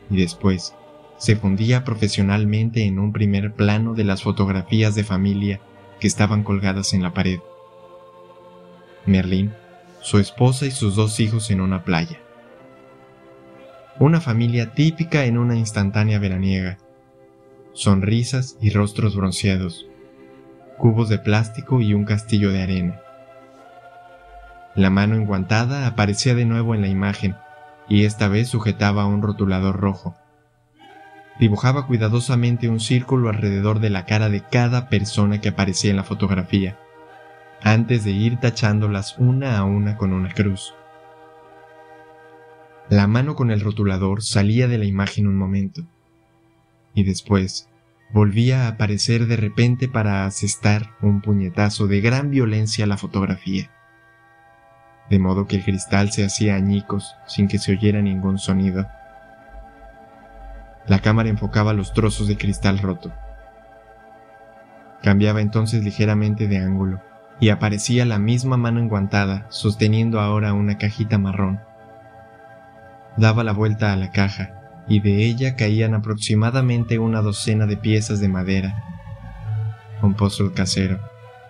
[0.10, 0.76] y después
[1.18, 5.62] se fundía profesionalmente en un primer plano de las fotografías de familia
[6.00, 7.40] que estaban colgadas en la pared.
[9.06, 9.54] Merlín,
[10.02, 12.20] su esposa y sus dos hijos en una playa.
[14.00, 16.78] Una familia típica en una instantánea veraniega
[17.78, 19.86] sonrisas y rostros bronceados,
[20.80, 23.02] cubos de plástico y un castillo de arena.
[24.78, 27.36] La mano enguantada aparecía de nuevo en la imagen
[27.90, 30.16] y esta vez sujetaba un rotulador rojo.
[31.40, 36.04] Dibujaba cuidadosamente un círculo alrededor de la cara de cada persona que aparecía en la
[36.04, 36.78] fotografía,
[37.64, 40.76] antes de ir tachándolas una a una con una cruz.
[42.88, 45.88] La mano con el rotulador salía de la imagen un momento
[46.94, 47.68] y después
[48.14, 53.72] volvía a aparecer de repente para asestar un puñetazo de gran violencia a la fotografía.
[55.10, 58.88] De modo que el cristal se hacía añicos sin que se oyera ningún sonido.
[60.88, 63.12] La cámara enfocaba los trozos de cristal roto.
[65.02, 67.02] Cambiaba entonces ligeramente de ángulo
[67.40, 71.60] y aparecía la misma mano enguantada sosteniendo ahora una cajita marrón.
[73.16, 78.20] Daba la vuelta a la caja y de ella caían aproximadamente una docena de piezas
[78.20, 78.84] de madera.
[80.02, 81.00] Un puzzle casero,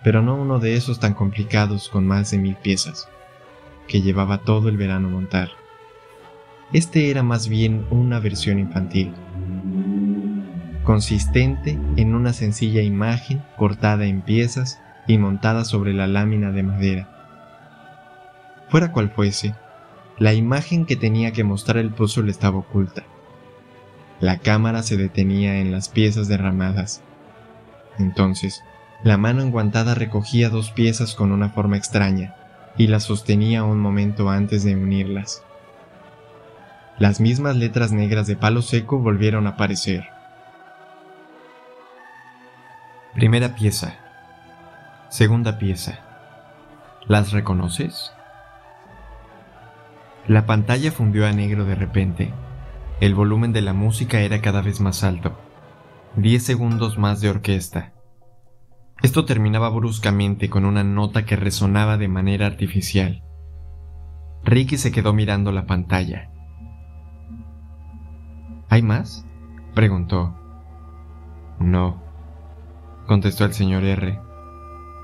[0.02, 3.08] pero no uno de esos tan complicados con más de mil piezas,
[3.88, 5.48] que llevaba todo el verano montar.
[6.72, 9.12] Este era más bien una versión infantil,
[10.84, 17.08] consistente en una sencilla imagen cortada en piezas y montada sobre la lámina de madera.
[18.68, 19.54] Fuera cual fuese,
[20.18, 23.04] la imagen que tenía que mostrar el puzzle estaba oculta
[24.20, 27.02] la cámara se detenía en las piezas derramadas.
[27.98, 28.64] Entonces,
[29.04, 32.34] la mano enguantada recogía dos piezas con una forma extraña
[32.78, 35.42] y las sostenía un momento antes de unirlas.
[36.98, 40.08] Las mismas letras negras de palo seco volvieron a aparecer.
[43.14, 43.98] Primera pieza.
[45.10, 45.98] Segunda pieza.
[47.06, 48.12] ¿Las reconoces?
[50.26, 52.32] La pantalla fundió a negro de repente
[53.00, 55.38] el volumen de la música era cada vez más alto.
[56.16, 57.92] Diez segundos más de orquesta.
[59.02, 63.22] Esto terminaba bruscamente con una nota que resonaba de manera artificial.
[64.44, 66.30] Ricky se quedó mirando la pantalla.
[68.68, 69.26] ¿Hay más?
[69.74, 70.34] preguntó.
[71.60, 72.02] No,
[73.06, 74.20] contestó el señor R.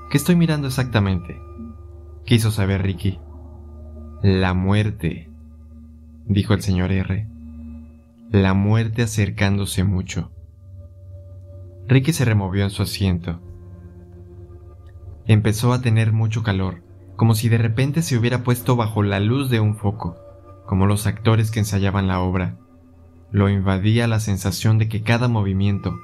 [0.09, 1.39] ¿Qué estoy mirando exactamente?
[2.25, 3.19] quiso saber Ricky.
[4.21, 5.29] La muerte,
[6.25, 7.35] dijo el señor R
[8.31, 10.31] la muerte acercándose mucho.
[11.87, 13.39] Ricky se removió en su asiento.
[15.27, 16.83] Empezó a tener mucho calor,
[17.15, 20.17] como si de repente se hubiera puesto bajo la luz de un foco,
[20.67, 22.57] como los actores que ensayaban la obra.
[23.31, 25.95] Lo invadía la sensación de que cada movimiento,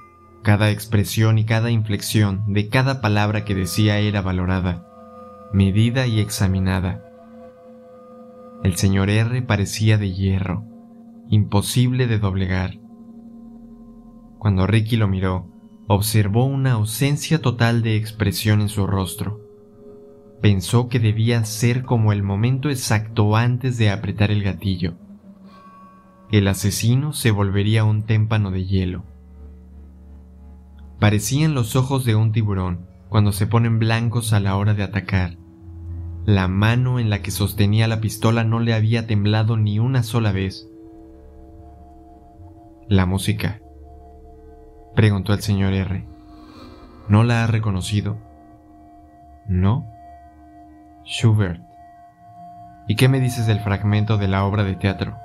[0.41, 4.87] cada expresión y cada inflexión de cada palabra que decía era valorada,
[5.53, 7.05] medida y examinada.
[8.63, 10.63] El señor R parecía de hierro,
[11.29, 12.79] imposible de doblegar.
[14.39, 15.50] Cuando Ricky lo miró,
[15.93, 19.41] observó una ausencia total de expresión en su rostro.
[20.41, 24.93] Pensó que debía ser como el momento exacto antes de apretar el gatillo.
[26.31, 29.03] El asesino se volvería un témpano de hielo.
[30.99, 35.35] Parecían los ojos de un tiburón cuando se ponen blancos a la hora de atacar.
[36.25, 40.31] La mano en la que sostenía la pistola no le había temblado ni una sola
[40.31, 40.69] vez
[42.87, 43.61] la música.
[44.95, 46.05] Preguntó el señor R.
[47.07, 48.17] ¿No la ha reconocido?
[49.47, 49.85] No.
[51.05, 51.61] Schubert.
[52.87, 55.17] ¿Y qué me dices del fragmento de la obra de teatro?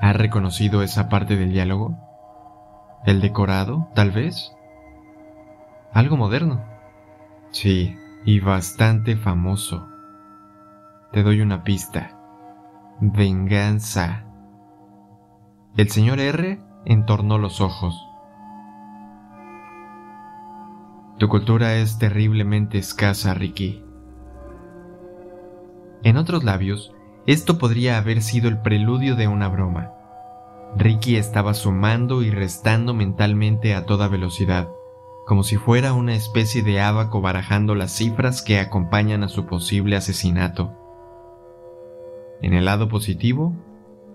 [0.00, 1.94] ¿Ha reconocido esa parte del diálogo?
[3.04, 4.52] ¿El decorado, tal vez?
[5.92, 6.64] Algo moderno.
[7.50, 9.88] Sí, y bastante famoso.
[11.12, 12.16] Te doy una pista.
[13.00, 14.24] Venganza.
[15.76, 18.09] El señor R entornó los ojos.
[21.20, 23.84] Tu cultura es terriblemente escasa, Ricky.
[26.02, 26.94] En otros labios,
[27.26, 29.92] esto podría haber sido el preludio de una broma.
[30.78, 34.70] Ricky estaba sumando y restando mentalmente a toda velocidad,
[35.26, 39.96] como si fuera una especie de abaco barajando las cifras que acompañan a su posible
[39.96, 40.72] asesinato.
[42.40, 43.52] En el lado positivo,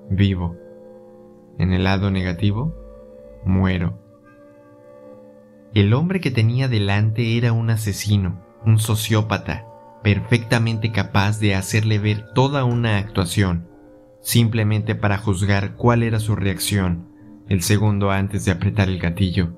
[0.09, 0.55] vivo.
[1.59, 2.73] En el lado negativo,
[3.45, 4.04] muero.
[5.75, 9.67] El hombre que tenía delante era un asesino, un sociópata,
[10.03, 13.67] perfectamente capaz de hacerle ver toda una actuación,
[14.21, 17.09] simplemente para juzgar cuál era su reacción
[17.49, 19.49] el segundo antes de apretar el gatillo.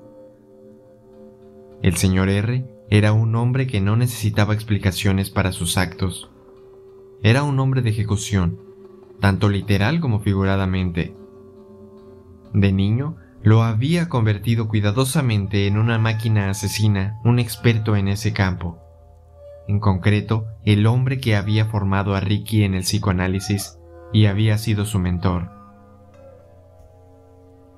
[1.82, 6.32] El señor R era un hombre que no necesitaba explicaciones para sus actos.
[7.22, 8.58] Era un hombre de ejecución,
[9.20, 11.14] tanto literal como figuradamente.
[12.52, 18.78] De niño, lo había convertido cuidadosamente en una máquina asesina, un experto en ese campo.
[19.68, 23.78] En concreto, el hombre que había formado a Ricky en el psicoanálisis
[24.12, 25.50] y había sido su mentor.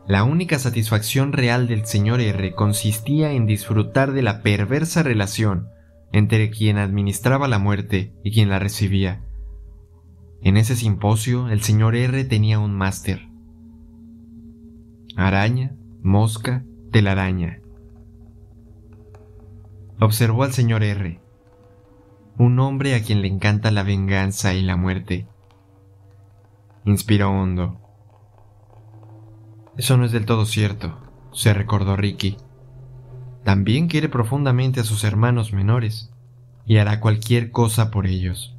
[0.07, 5.69] La única satisfacción real del señor R consistía en disfrutar de la perversa relación
[6.13, 9.23] entre quien administraba la muerte y quien la recibía.
[10.43, 13.30] En ese simposio el señor R tenía un máster.
[15.17, 17.61] Araña, mosca, telaraña.
[20.01, 21.21] Observó al señor R,
[22.39, 25.27] un hombre a quien le encanta la venganza y la muerte
[26.87, 27.79] Inspiró hondo.
[29.77, 30.99] Eso no es del todo cierto,
[31.33, 32.39] se recordó Ricky.
[33.45, 36.11] También quiere profundamente a sus hermanos menores
[36.65, 38.57] y hará cualquier cosa por ellos.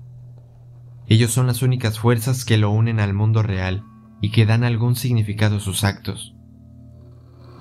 [1.08, 3.84] Ellos son las únicas fuerzas que lo unen al mundo real
[4.22, 6.36] y que dan algún significado a sus actos.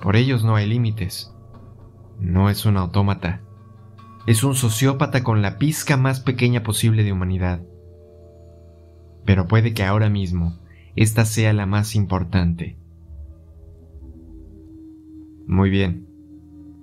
[0.01, 1.33] Por ellos no hay límites.
[2.19, 3.41] No es un autómata.
[4.27, 7.61] Es un sociópata con la pizca más pequeña posible de humanidad
[9.25, 10.59] pero puede que ahora mismo
[10.95, 12.77] esta sea la más importante.
[15.47, 16.07] Muy bien,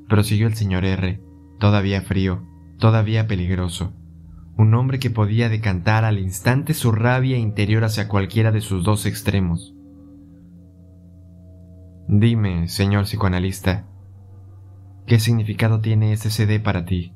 [0.08, 1.20] prosiguió el señor R,
[1.58, 2.42] todavía frío,
[2.78, 3.92] todavía peligroso,
[4.56, 9.06] un hombre que podía decantar al instante su rabia interior hacia cualquiera de sus dos
[9.06, 9.74] extremos.
[12.10, 13.84] Dime, señor psicoanalista,
[15.06, 17.12] ¿qué significado tiene ese CD para ti?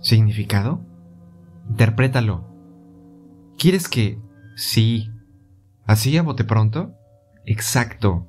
[0.00, 0.80] ¿Significado?
[1.68, 2.44] Interprétalo.
[3.56, 4.18] ¿Quieres que...
[4.56, 5.12] Sí.
[5.86, 6.96] ¿Así a bote pronto?
[7.46, 8.28] Exacto.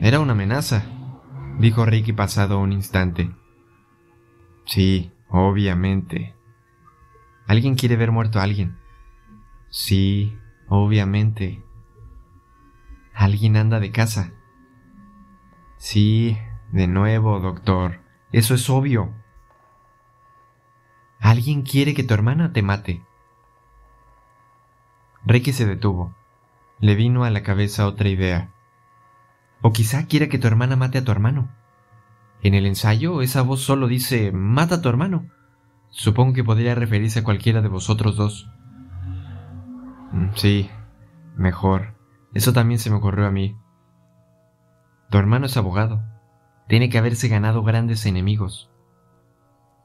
[0.00, 0.84] Era una amenaza,
[1.58, 3.34] dijo Ricky pasado un instante.
[4.64, 6.36] Sí, obviamente.
[7.48, 8.76] ¿Alguien quiere ver muerto a alguien?
[9.70, 10.38] Sí,
[10.68, 11.64] obviamente.
[13.14, 14.32] ¿Alguien anda de casa?
[15.76, 16.36] Sí,
[16.72, 18.00] de nuevo, doctor.
[18.32, 19.12] Eso es obvio.
[21.20, 23.02] Alguien quiere que tu hermana te mate.
[25.24, 26.14] Ricky se detuvo.
[26.80, 28.50] Le vino a la cabeza otra idea.
[29.62, 31.48] O quizá quiera que tu hermana mate a tu hermano.
[32.42, 35.30] En el ensayo esa voz solo dice mata a tu hermano.
[35.88, 38.50] Supongo que podría referirse a cualquiera de vosotros dos.
[40.12, 40.68] Mm, sí,
[41.36, 41.93] mejor.
[42.34, 43.56] Eso también se me ocurrió a mí.
[45.10, 46.02] Tu hermano es abogado.
[46.68, 48.70] Tiene que haberse ganado grandes enemigos.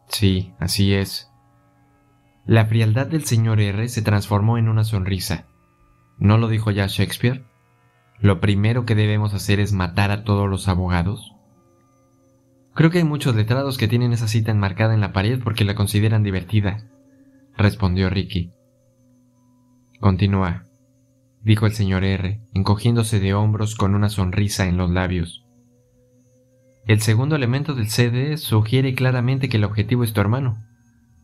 [0.08, 1.32] Sí, así es.
[2.46, 5.46] La frialdad del señor R se transformó en una sonrisa.
[6.18, 7.46] ¿No lo dijo ya Shakespeare?
[8.20, 11.36] ¿Lo primero que debemos hacer es matar a todos los abogados?
[12.74, 15.76] Creo que hay muchos letrados que tienen esa cita enmarcada en la pared porque la
[15.76, 16.86] consideran divertida,
[17.56, 18.52] respondió Ricky.
[20.00, 20.64] Continúa,
[21.42, 25.46] dijo el señor R, encogiéndose de hombros con una sonrisa en los labios.
[26.86, 30.64] El segundo elemento del CD sugiere claramente que el objetivo es tu hermano,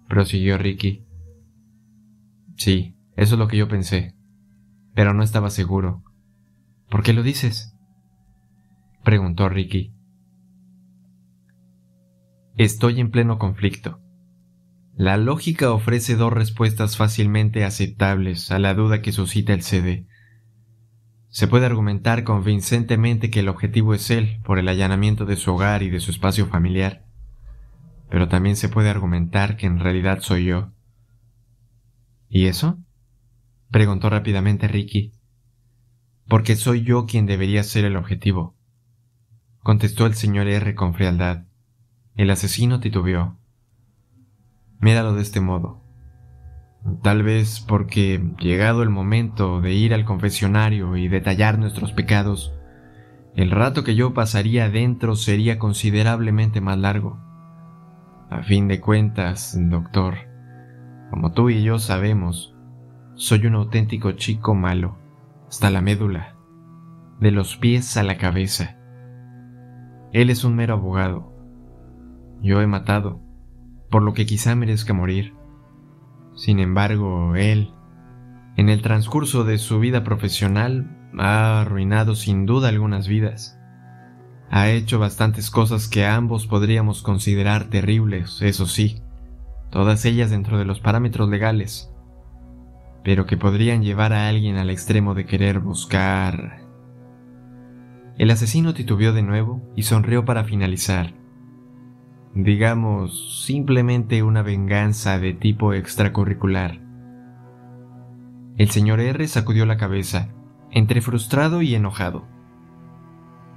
[0.08, 1.04] prosiguió Ricky.
[2.56, 4.16] Sí, eso es lo que yo pensé,
[4.94, 6.04] pero no estaba seguro.
[6.90, 7.76] ¿Por qué lo dices?
[9.04, 9.94] preguntó Ricky.
[12.58, 14.00] Estoy en pleno conflicto.
[14.98, 20.08] La lógica ofrece dos respuestas fácilmente aceptables a la duda que suscita el CD.
[21.28, 25.84] Se puede argumentar convincentemente que el objetivo es él por el allanamiento de su hogar
[25.84, 27.04] y de su espacio familiar,
[28.10, 30.72] pero también se puede argumentar que en realidad soy yo.
[32.30, 32.80] ¿Y eso?
[33.72, 35.12] preguntó rápidamente Ricky.
[36.30, 38.56] Porque soy yo quien debería ser el objetivo,
[39.60, 41.48] contestó el señor R con frialdad.
[42.16, 43.38] El asesino titubeó.
[44.80, 45.82] Míralo de este modo.
[47.02, 52.54] Tal vez porque, llegado el momento de ir al confesionario y detallar nuestros pecados,
[53.36, 57.20] el rato que yo pasaría adentro sería considerablemente más largo.
[58.30, 60.16] A fin de cuentas, doctor,
[61.10, 62.56] como tú y yo sabemos,
[63.16, 64.98] soy un auténtico chico malo,
[65.48, 66.36] hasta la médula,
[67.20, 68.78] de los pies a la cabeza.
[70.12, 71.34] Él es un mero abogado.
[72.42, 73.22] Yo he matado,
[73.96, 75.34] por lo que quizá merezca morir.
[76.36, 77.72] Sin embargo, él,
[78.58, 83.58] en el transcurso de su vida profesional, ha arruinado sin duda algunas vidas.
[84.52, 89.02] Ha hecho bastantes cosas que ambos podríamos considerar terribles, eso sí,
[89.70, 91.90] todas ellas dentro de los parámetros legales,
[93.02, 96.66] pero que podrían llevar a alguien al extremo de querer buscar...
[98.18, 101.14] El asesino titubeó de nuevo y sonrió para finalizar.
[102.36, 106.80] Digamos, simplemente una venganza de tipo extracurricular.
[108.58, 110.30] El señor R sacudió la cabeza,
[110.72, 112.36] entre frustrado y enojado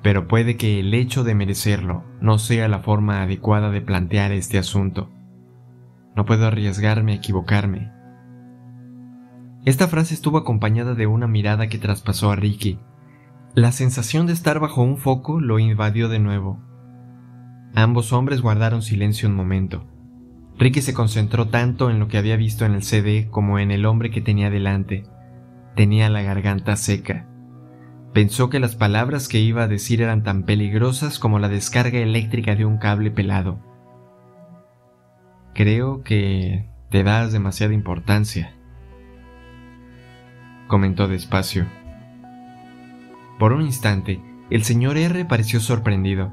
[0.03, 4.59] pero puede que el hecho de merecerlo no sea la forma adecuada de plantear este
[4.59, 5.11] asunto.
[6.15, 7.93] No puedo arriesgarme a equivocarme.
[9.65, 12.79] Esta frase estuvo acompañada de una mirada que traspasó a Ricky.
[13.55, 16.61] La sensación de estar bajo un foco lo invadió de nuevo.
[17.75, 19.87] Ambos hombres guardaron silencio un momento.
[20.59, 23.87] Ricky se concentró tanto en lo que había visto en el CD como en el
[23.87, 25.05] hombre que tenía delante.
[25.77, 27.29] Tenía la garganta seca
[28.13, 32.57] Pensó que las palabras que iba a decir eran tan peligrosas como la descarga eléctrica
[32.57, 33.61] de un cable pelado.
[35.55, 38.55] Creo que te das demasiada importancia,
[40.69, 41.67] comentó despacio.
[43.39, 46.33] Por un instante, el señor R pareció sorprendido.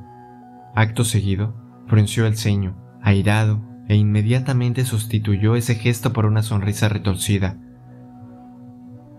[0.75, 1.55] Acto seguido,
[1.87, 7.57] frunció el ceño, airado, e inmediatamente sustituyó ese gesto por una sonrisa retorcida.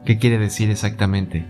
[0.04, 1.46] ¿Qué quiere decir exactamente?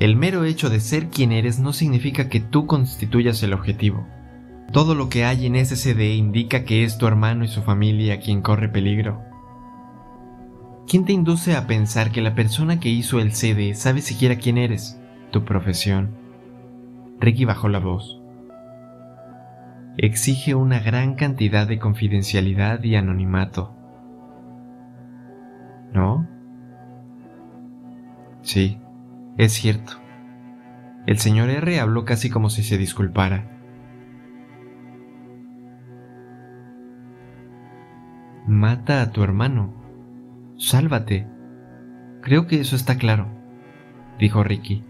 [0.00, 4.08] El mero hecho de ser quien eres no significa que tú constituyas el objetivo.
[4.72, 8.18] Todo lo que hay en ese CD indica que es tu hermano y su familia
[8.18, 9.22] quien corre peligro.
[10.88, 14.58] ¿Quién te induce a pensar que la persona que hizo el CD sabe siquiera quién
[14.58, 14.98] eres,
[15.30, 16.10] tu profesión?
[17.20, 18.23] Ricky bajó la voz.
[19.96, 23.76] Exige una gran cantidad de confidencialidad y anonimato.
[25.92, 26.26] ¿No?
[28.42, 28.80] Sí,
[29.38, 29.92] es cierto.
[31.06, 33.50] El señor R habló casi como si se disculpara.
[38.46, 39.72] Mata a tu hermano.
[40.56, 41.28] Sálvate.
[42.20, 43.28] Creo que eso está claro,
[44.18, 44.84] dijo Ricky.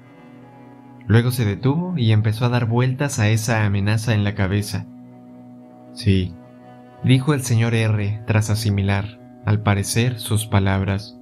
[1.07, 4.86] Luego se detuvo y empezó a dar vueltas a esa amenaza en la cabeza.
[5.95, 6.34] Sí,
[7.05, 11.18] dijo el señor R tras asimilar, al parecer, sus palabras.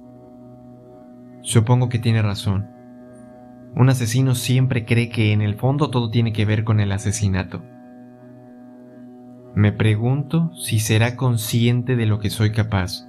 [1.41, 2.69] Supongo que tiene razón.
[3.75, 7.63] Un asesino siempre cree que en el fondo todo tiene que ver con el asesinato.
[9.55, 13.07] Me pregunto si será consciente de lo que soy capaz.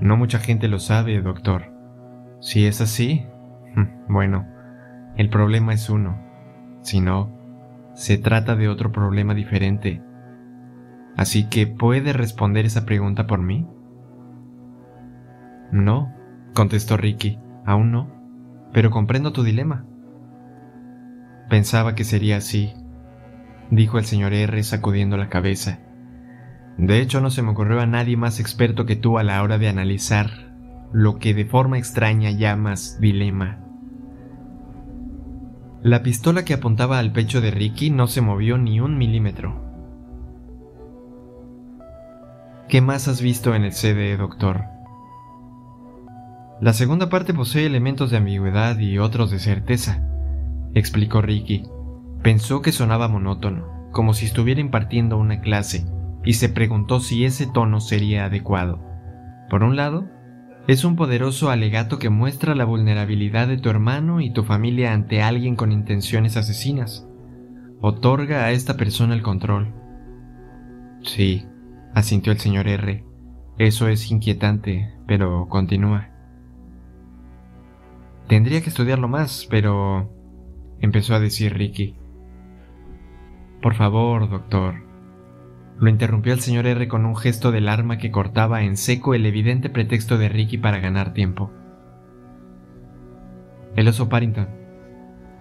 [0.00, 1.72] No mucha gente lo sabe, doctor.
[2.40, 3.26] Si es así,
[4.08, 4.46] bueno,
[5.16, 6.20] el problema es uno.
[6.82, 7.30] Si no,
[7.94, 10.02] se trata de otro problema diferente.
[11.20, 13.68] Así que, ¿puede responder esa pregunta por mí?
[15.70, 16.12] No,
[16.54, 18.20] contestó Ricky, aún no
[18.72, 19.84] pero comprendo tu dilema.
[21.48, 22.72] Pensaba que sería así,
[23.70, 25.80] dijo el señor R sacudiendo la cabeza.
[26.76, 29.58] De hecho, no se me ocurrió a nadie más experto que tú a la hora
[29.58, 30.30] de analizar
[30.92, 33.58] lo que de forma extraña llamas dilema.
[35.82, 39.69] La pistola que apuntaba al pecho de Ricky no se movió ni un milímetro.
[42.70, 44.62] ¿Qué más has visto en el CD, doctor?
[46.60, 50.06] La segunda parte posee elementos de ambigüedad y otros de certeza,
[50.72, 51.64] explicó Ricky.
[52.22, 55.84] Pensó que sonaba monótono, como si estuviera impartiendo una clase,
[56.24, 58.80] y se preguntó si ese tono sería adecuado.
[59.50, 60.08] Por un lado,
[60.68, 65.22] es un poderoso alegato que muestra la vulnerabilidad de tu hermano y tu familia ante
[65.22, 67.04] alguien con intenciones asesinas.
[67.80, 69.74] Otorga a esta persona el control.
[71.02, 71.49] Sí,
[71.94, 73.04] asintió el señor R.
[73.58, 76.08] Eso es inquietante, pero continúa.
[78.26, 80.10] Tendría que estudiarlo más, pero...
[80.80, 81.96] empezó a decir Ricky.
[83.60, 84.76] Por favor, doctor.
[85.78, 89.26] Lo interrumpió el señor R con un gesto del arma que cortaba en seco el
[89.26, 91.50] evidente pretexto de Ricky para ganar tiempo.
[93.76, 94.48] El oso Parrington.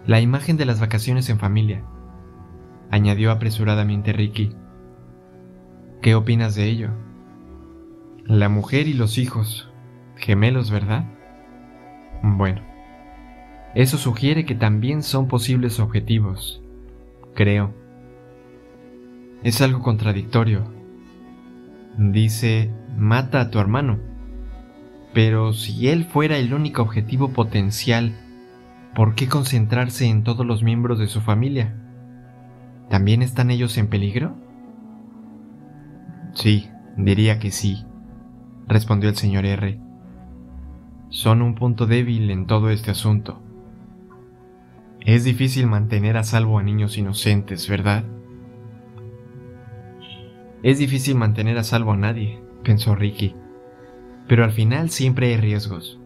[0.05, 1.83] La imagen de las vacaciones en familia.
[2.89, 4.55] Añadió apresuradamente Ricky.
[6.01, 6.91] ¿Qué opinas de ello?
[8.23, 9.69] La mujer y los hijos.
[10.15, 11.03] Gemelos, ¿verdad?
[12.23, 12.61] Bueno.
[13.75, 16.61] Eso sugiere que también son posibles objetivos,
[17.35, 17.73] creo.
[19.43, 20.63] Es algo contradictorio.
[21.97, 23.99] Dice, mata a tu hermano.
[25.13, 28.15] Pero si él fuera el único objetivo potencial,
[28.95, 31.75] ¿por qué concentrarse en todos los miembros de su familia?
[32.89, 34.48] ¿También están ellos en peligro?
[36.39, 37.85] Sí, diría que sí,
[38.65, 39.77] respondió el señor R.
[41.09, 43.41] Son un punto débil en todo este asunto.
[45.01, 48.05] Es difícil mantener a salvo a niños inocentes, ¿verdad?
[50.63, 53.35] Es difícil mantener a salvo a nadie, pensó Ricky.
[54.29, 55.99] Pero al final siempre hay riesgos,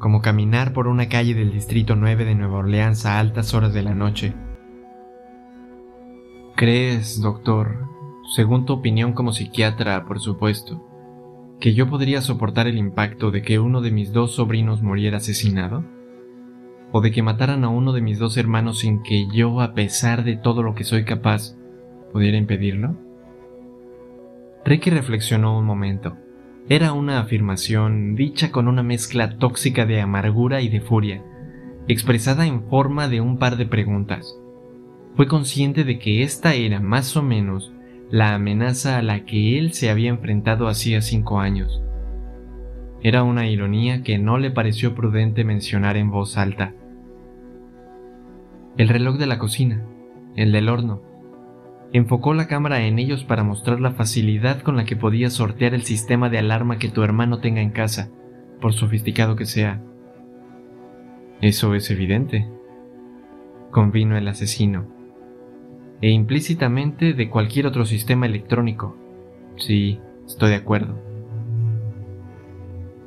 [0.00, 3.82] como caminar por una calle del Distrito 9 de Nueva Orleans a altas horas de
[3.84, 4.34] la noche.
[6.56, 7.93] ¿Crees, doctor,
[8.26, 10.82] según tu opinión como psiquiatra, por supuesto,
[11.60, 15.84] que yo podría soportar el impacto de que uno de mis dos sobrinos muriera asesinado?
[16.92, 20.24] ¿O de que mataran a uno de mis dos hermanos sin que yo, a pesar
[20.24, 21.56] de todo lo que soy capaz,
[22.12, 22.96] pudiera impedirlo?
[24.64, 26.16] Ricky reflexionó un momento.
[26.68, 31.22] Era una afirmación dicha con una mezcla tóxica de amargura y de furia,
[31.88, 34.38] expresada en forma de un par de preguntas.
[35.16, 37.73] Fue consciente de que esta era más o menos
[38.14, 41.82] la amenaza a la que él se había enfrentado hacía cinco años.
[43.02, 46.74] Era una ironía que no le pareció prudente mencionar en voz alta.
[48.76, 49.84] El reloj de la cocina,
[50.36, 51.02] el del horno,
[51.92, 55.82] Enfocó la cámara en ellos para mostrar la facilidad con la que podía sortear el
[55.82, 58.10] sistema de alarma que tu hermano tenga en casa,
[58.60, 59.82] por sofisticado que sea.
[61.40, 62.48] Eso es evidente,
[63.72, 64.93] convino el asesino,
[66.04, 68.94] e implícitamente de cualquier otro sistema electrónico.
[69.56, 71.00] Sí, estoy de acuerdo.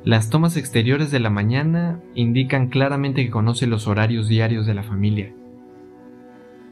[0.02, 4.82] Las tomas exteriores de la mañana indican claramente que conoce los horarios diarios de la
[4.82, 5.32] familia.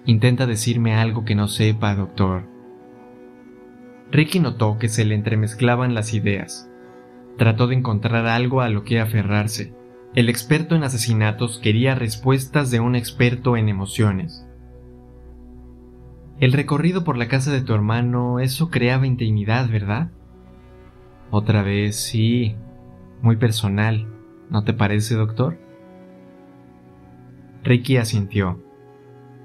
[0.04, 2.48] Intenta decirme algo que no sepa, doctor.
[4.10, 6.68] Ricky notó que se le entremezclaban las ideas.
[7.38, 9.74] Trató de encontrar algo a lo que aferrarse.
[10.16, 14.45] El experto en asesinatos quería respuestas de un experto en emociones.
[16.38, 20.10] El recorrido por la casa de tu hermano, eso creaba intimidad, ¿verdad?
[21.30, 22.56] Otra vez, sí,
[23.22, 24.06] muy personal,
[24.50, 25.58] ¿no te parece, doctor?
[27.64, 28.62] Ricky asintió.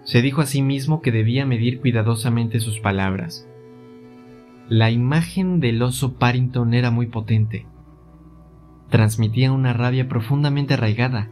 [0.03, 3.47] Se dijo a sí mismo que debía medir cuidadosamente sus palabras.
[4.67, 7.67] La imagen del oso Parrington era muy potente.
[8.89, 11.29] Transmitía una rabia profundamente arraigada,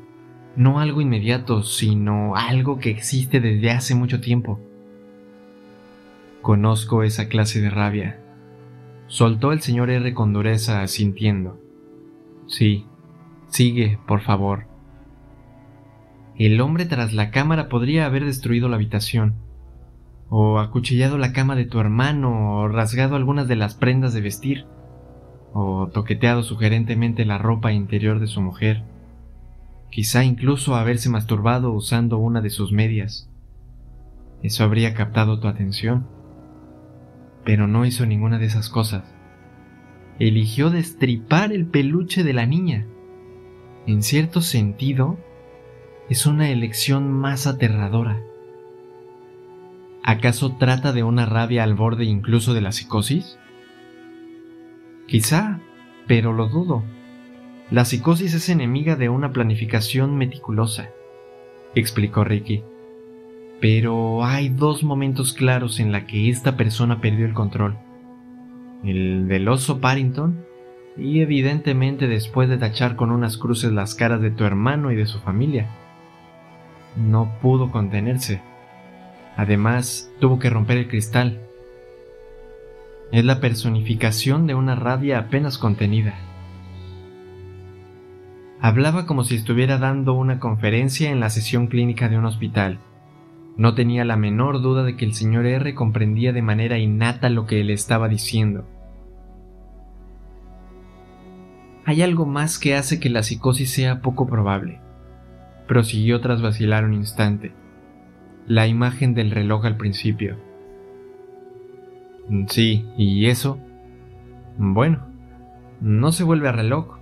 [0.56, 4.62] no algo inmediato, sino algo que existe desde hace mucho tiempo.
[6.50, 8.20] Conozco esa clase de rabia.
[9.06, 11.62] Soltó el señor R con dureza, asintiendo.
[12.48, 12.88] Sí,
[13.50, 14.66] sigue, por favor.
[16.36, 19.36] El hombre tras la cámara podría haber destruido la habitación,
[20.30, 24.66] o acuchillado la cama de tu hermano, o rasgado algunas de las prendas de vestir,
[25.54, 28.82] o toqueteado sugerentemente la ropa interior de su mujer,
[29.92, 33.30] quizá incluso haberse masturbado usando una de sus medias.
[34.42, 36.18] Eso habría captado tu atención.
[37.50, 39.04] Pero no hizo ninguna de esas cosas.
[40.20, 42.86] Eligió destripar el peluche de la niña.
[43.88, 45.18] En cierto sentido,
[46.12, 48.22] es una elección más aterradora.
[50.04, 53.40] ¿Acaso trata de una rabia al borde incluso de la psicosis?
[55.08, 55.60] Quizá,
[56.06, 56.84] pero lo dudo.
[57.72, 60.92] La psicosis es enemiga de una planificación meticulosa,
[61.74, 62.62] explicó Ricky.
[63.60, 67.78] Pero hay dos momentos claros en la que esta persona perdió el control.
[68.84, 70.46] El del oso Parrington
[70.98, 75.06] y evidentemente después de tachar con unas cruces las caras de tu hermano y de
[75.06, 75.70] su familia
[76.96, 78.42] no pudo contenerse.
[79.38, 81.40] Además, tuvo que romper el cristal.
[83.12, 86.16] Es la personificación de una rabia apenas contenida.
[88.62, 92.80] Hablaba como si estuviera dando una conferencia en la sesión clínica de un hospital.
[93.60, 97.46] No tenía la menor duda de que el señor R comprendía de manera innata lo
[97.46, 98.66] que él estaba diciendo.
[101.86, 104.82] Hay algo más que hace que la psicosis sea poco probable
[105.70, 107.54] prosiguió tras vacilar un instante.
[108.48, 110.36] La imagen del reloj al principio.
[112.48, 113.60] Sí, ¿y eso?
[114.58, 115.06] Bueno,
[115.80, 116.98] no se vuelve a reloj,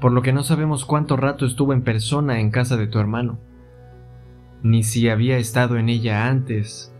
[0.00, 3.38] por lo que no sabemos cuánto rato estuvo en persona en casa de tu hermano,
[4.62, 6.92] ni si había estado en ella antes,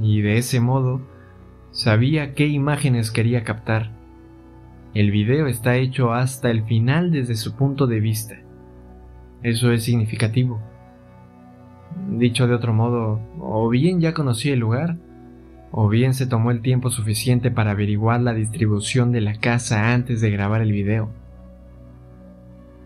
[0.00, 1.00] y de ese modo
[1.70, 3.92] sabía qué imágenes quería captar.
[4.94, 8.36] El video está hecho hasta el final desde su punto de vista.
[9.42, 10.60] Eso es significativo.
[12.10, 14.96] Dicho de otro modo, o bien ya conocía el lugar,
[15.70, 20.20] o bien se tomó el tiempo suficiente para averiguar la distribución de la casa antes
[20.20, 21.10] de grabar el video.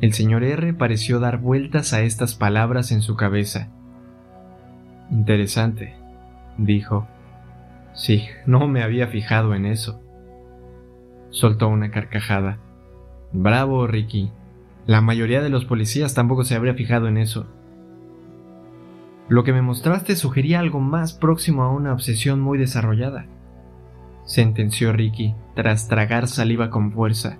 [0.00, 3.70] El señor R pareció dar vueltas a estas palabras en su cabeza.
[5.10, 5.94] Interesante,
[6.56, 7.06] dijo.
[7.92, 10.00] Sí, no me había fijado en eso.
[11.30, 12.58] Soltó una carcajada.
[13.32, 14.30] Bravo, Ricky.
[14.86, 17.46] La mayoría de los policías tampoco se habría fijado en eso.
[19.28, 23.26] Lo que me mostraste sugería algo más próximo a una obsesión muy desarrollada,
[24.24, 27.38] sentenció Ricky tras tragar saliva con fuerza.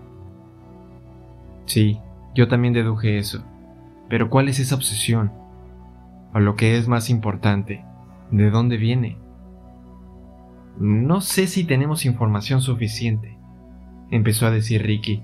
[1.67, 1.99] Sí,
[2.35, 3.45] yo también deduje eso.
[4.09, 5.33] Pero ¿cuál es esa obsesión?
[6.33, 7.85] O lo que es más importante,
[8.31, 9.19] ¿de dónde viene?
[10.79, 13.37] No sé si tenemos información suficiente,
[14.11, 15.23] empezó a decir Ricky,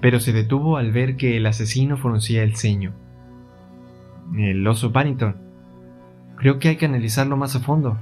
[0.00, 2.92] pero se detuvo al ver que el asesino fruncía el ceño.
[4.36, 5.36] El oso Paddington.
[6.36, 7.98] Creo que hay que analizarlo más a fondo,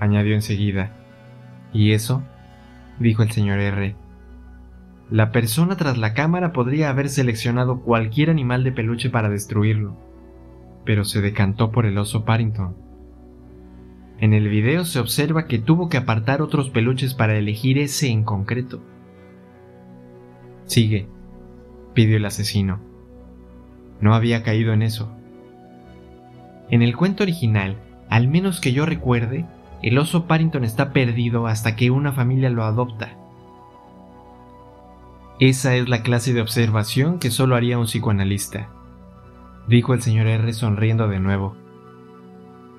[0.00, 0.92] añadió enseguida.
[1.72, 2.22] ¿Y eso?
[2.98, 3.94] dijo el señor R.
[5.10, 9.96] La persona tras la cámara podría haber seleccionado cualquier animal de peluche para destruirlo,
[10.86, 12.74] pero se decantó por el oso Parrington.
[14.18, 18.24] En el video se observa que tuvo que apartar otros peluches para elegir ese en
[18.24, 18.80] concreto.
[20.64, 21.08] Sigue,
[21.92, 22.80] pidió el asesino.
[24.00, 25.12] No había caído en eso.
[26.70, 27.76] En el cuento original,
[28.08, 29.44] al menos que yo recuerde,
[29.82, 33.18] el oso Parrington está perdido hasta que una familia lo adopta.
[35.38, 38.70] Esa es la clase de observación que solo haría un psicoanalista,
[39.68, 41.56] dijo el señor R sonriendo de nuevo.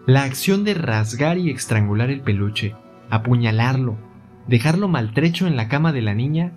[0.06, 2.76] La acción de rasgar y estrangular el peluche,
[3.10, 3.98] apuñalarlo,
[4.48, 6.54] dejarlo maltrecho en la cama de la niña,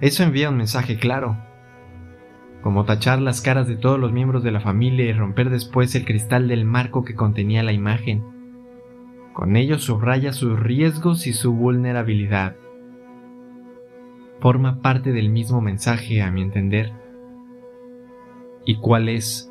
[0.00, 1.36] eso envía un mensaje claro.
[2.62, 6.04] Como tachar las caras de todos los miembros de la familia y romper después el
[6.04, 8.22] cristal del marco que contenía la imagen.
[9.32, 12.56] Con ello subraya sus riesgos y su vulnerabilidad
[14.42, 16.92] forma parte del mismo mensaje, a mi entender.
[18.64, 19.50] ¿Y cuál es?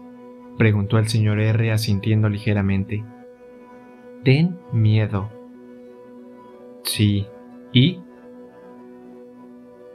[0.57, 3.03] preguntó el señor R asintiendo ligeramente.
[4.23, 5.29] Ten miedo.
[6.83, 7.25] Sí.
[7.73, 7.99] ¿Y?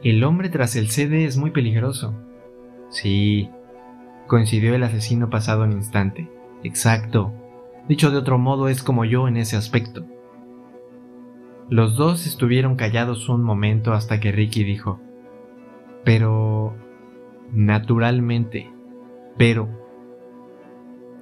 [0.02, 2.14] El hombre tras el CD es muy peligroso.
[2.90, 3.48] Sí.
[4.26, 6.28] Coincidió el asesino pasado un instante.
[6.64, 7.32] Exacto.
[7.88, 10.04] Dicho de otro modo, es como yo en ese aspecto.
[11.68, 15.00] Los dos estuvieron callados un momento hasta que Ricky dijo,
[16.04, 16.74] pero...
[17.52, 18.70] naturalmente,
[19.36, 19.68] pero...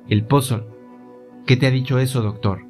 [0.08, 0.64] El puzzle.
[1.46, 2.66] ¿Qué te ha dicho eso, doctor?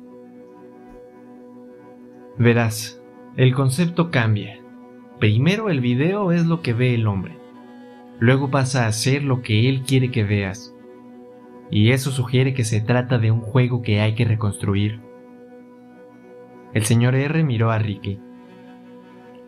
[2.38, 3.03] Verás,
[3.36, 4.61] el concepto cambia.
[5.18, 7.38] Primero el video es lo que ve el hombre.
[8.18, 10.74] Luego pasa a ser lo que él quiere que veas.
[11.70, 15.01] Y eso sugiere que se trata de un juego que hay que reconstruir.
[16.72, 18.20] El señor R miró a Ricky.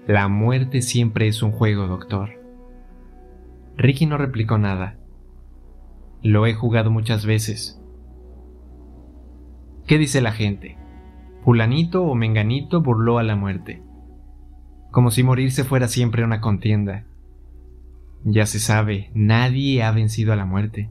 [0.07, 2.30] La muerte siempre es un juego, doctor.
[3.76, 4.95] Ricky no replicó nada.
[6.27, 7.81] Lo he jugado muchas veces.
[9.87, 10.77] ¿Qué dice la gente?
[11.45, 13.81] Fulanito o Menganito burló a la muerte.
[14.91, 17.05] Como si morirse fuera siempre una contienda.
[18.24, 20.91] Ya se sabe, nadie ha vencido a la muerte.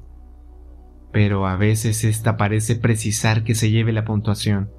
[1.11, 4.69] Pero a veces esta parece precisar que se lleve la puntuación.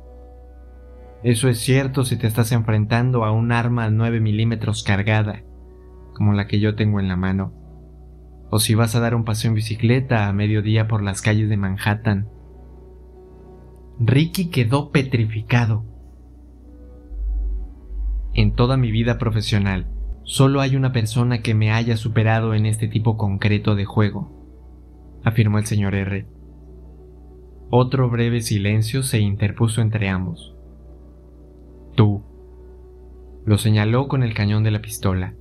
[1.22, 5.42] Eso es cierto si te estás enfrentando a un arma 9 milímetros cargada,
[6.14, 7.65] como la que yo tengo en la mano.
[8.50, 11.56] O si vas a dar un paseo en bicicleta a mediodía por las calles de
[11.56, 12.28] Manhattan.
[13.98, 15.84] Ricky quedó petrificado.
[18.34, 19.86] En toda mi vida profesional,
[20.22, 24.30] solo hay una persona que me haya superado en este tipo concreto de juego,
[25.24, 26.26] afirmó el señor R.
[27.70, 30.54] Otro breve silencio se interpuso entre ambos.
[31.94, 32.22] Tú.
[33.44, 35.34] Lo señaló con el cañón de la pistola.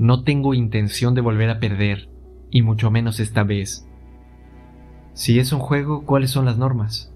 [0.00, 2.08] No tengo intención de volver a perder,
[2.50, 3.86] y mucho menos esta vez.
[5.12, 7.12] Si es un juego, ¿cuáles son las normas?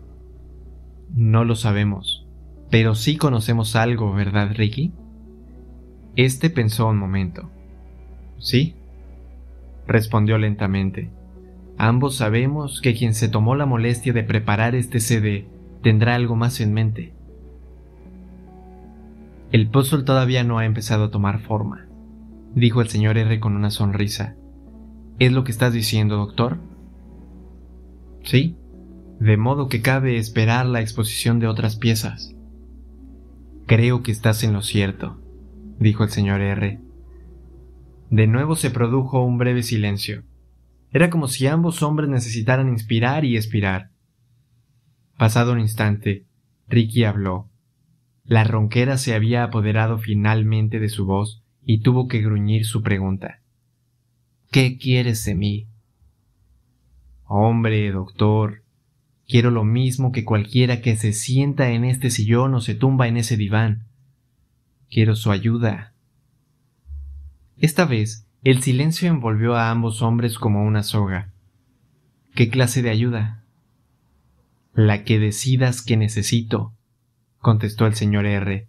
[1.09, 2.27] No lo sabemos,
[2.69, 4.93] pero sí conocemos algo, ¿verdad, Ricky?
[6.15, 7.49] Este pensó un momento.
[8.39, 8.75] ¿Sí?
[9.87, 11.11] Respondió lentamente.
[11.79, 15.49] Ambos sabemos que quien se tomó la molestia de preparar este CD
[15.83, 17.15] tendrá algo más en mente.
[19.53, 21.87] El puzzle todavía no ha empezado a tomar forma,
[22.55, 24.37] dijo el señor R con una sonrisa.
[25.19, 26.61] ¿Es lo que estás diciendo, doctor?
[28.23, 28.57] Sí,
[29.21, 32.35] de modo que cabe esperar la exposición de otras piezas.
[33.67, 35.21] Creo que estás en lo cierto,
[35.79, 36.81] dijo el señor R.
[38.11, 40.25] De nuevo se produjo un breve silencio.
[40.91, 43.91] Era como si ambos hombres necesitaran inspirar y expirar.
[45.19, 46.27] Pasado un instante,
[46.69, 47.51] Ricky habló.
[48.25, 53.41] La ronquera se había apoderado finalmente de su voz y tuvo que gruñir su pregunta.
[54.51, 55.67] ¿Qué quieres de mí?
[57.25, 58.63] Hombre, doctor,
[59.27, 63.17] quiero lo mismo que cualquiera que se sienta en este sillón o se tumba en
[63.17, 63.87] ese diván.
[64.91, 65.95] Quiero su ayuda.
[67.57, 71.33] Esta vez, el silencio envolvió a ambos hombres como una soga.
[72.35, 73.43] ¿Qué clase de ayuda?
[74.75, 76.75] La que decidas que necesito,
[77.39, 78.69] contestó el señor R.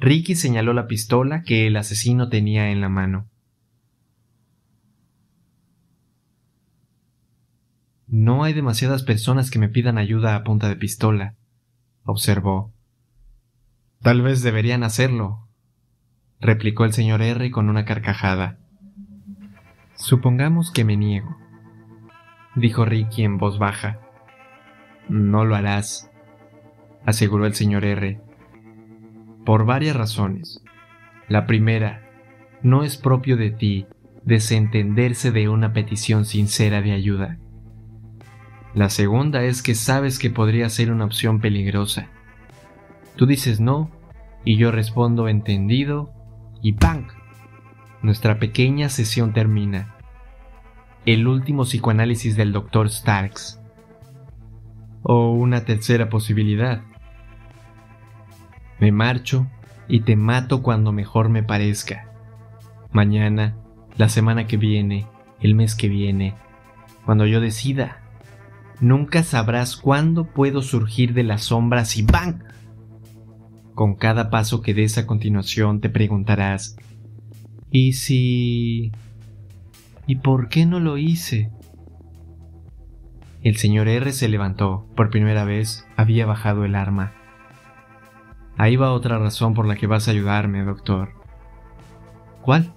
[0.00, 3.28] Ricky señaló la pistola que el asesino tenía en la mano.
[8.06, 11.34] No hay demasiadas personas que me pidan ayuda a punta de pistola,
[12.04, 12.72] observó.
[14.00, 15.48] Tal vez deberían hacerlo,
[16.40, 18.58] replicó el señor R con una carcajada.
[19.96, 21.36] Supongamos que me niego,
[22.54, 24.00] dijo Ricky en voz baja.
[25.08, 26.08] No lo harás,
[27.04, 28.27] aseguró el señor R.
[29.48, 30.62] Por varias razones.
[31.26, 32.02] La primera,
[32.62, 33.86] no es propio de ti
[34.22, 37.38] desentenderse de una petición sincera de ayuda.
[38.74, 42.08] La segunda es que sabes que podría ser una opción peligrosa.
[43.16, 43.90] Tú dices no
[44.44, 46.12] y yo respondo entendido
[46.60, 47.06] y ¡pam!
[48.02, 49.96] Nuestra pequeña sesión termina.
[51.06, 52.90] El último psicoanálisis del Dr.
[52.90, 53.58] Starks.
[55.04, 56.82] O una tercera posibilidad.
[58.78, 59.46] Me marcho
[59.88, 62.12] y te mato cuando mejor me parezca.
[62.92, 63.56] Mañana,
[63.96, 65.06] la semana que viene,
[65.40, 66.34] el mes que viene,
[67.04, 68.02] cuando yo decida.
[68.80, 72.44] Nunca sabrás cuándo puedo surgir de las sombras y ¡bang!
[73.74, 76.76] Con cada paso que des a continuación te preguntarás,
[77.70, 78.92] ¿y si...
[80.06, 81.50] ¿Y por qué no lo hice?
[83.42, 84.86] El señor R se levantó.
[84.96, 87.12] Por primera vez había bajado el arma.
[88.58, 91.10] Ahí va otra razón por la que vas a ayudarme, doctor.
[92.42, 92.74] ¿Cuál?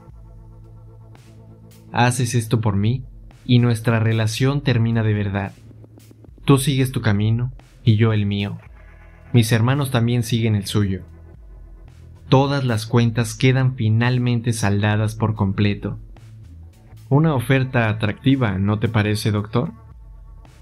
[1.91, 3.03] Haces esto por mí
[3.45, 5.53] y nuestra relación termina de verdad.
[6.45, 7.51] Tú sigues tu camino
[7.83, 8.59] y yo el mío.
[9.33, 11.01] Mis hermanos también siguen el suyo.
[12.29, 15.97] Todas las cuentas quedan finalmente saldadas por completo.
[17.09, 19.71] Una oferta atractiva, ¿no te parece, doctor?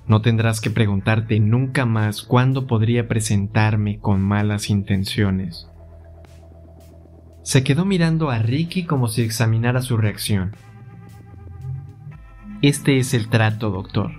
[0.09, 5.69] No tendrás que preguntarte nunca más cuándo podría presentarme con malas intenciones.
[7.43, 10.55] Se quedó mirando a Ricky como si examinara su reacción.
[12.63, 14.11] Este es el trato, doctor.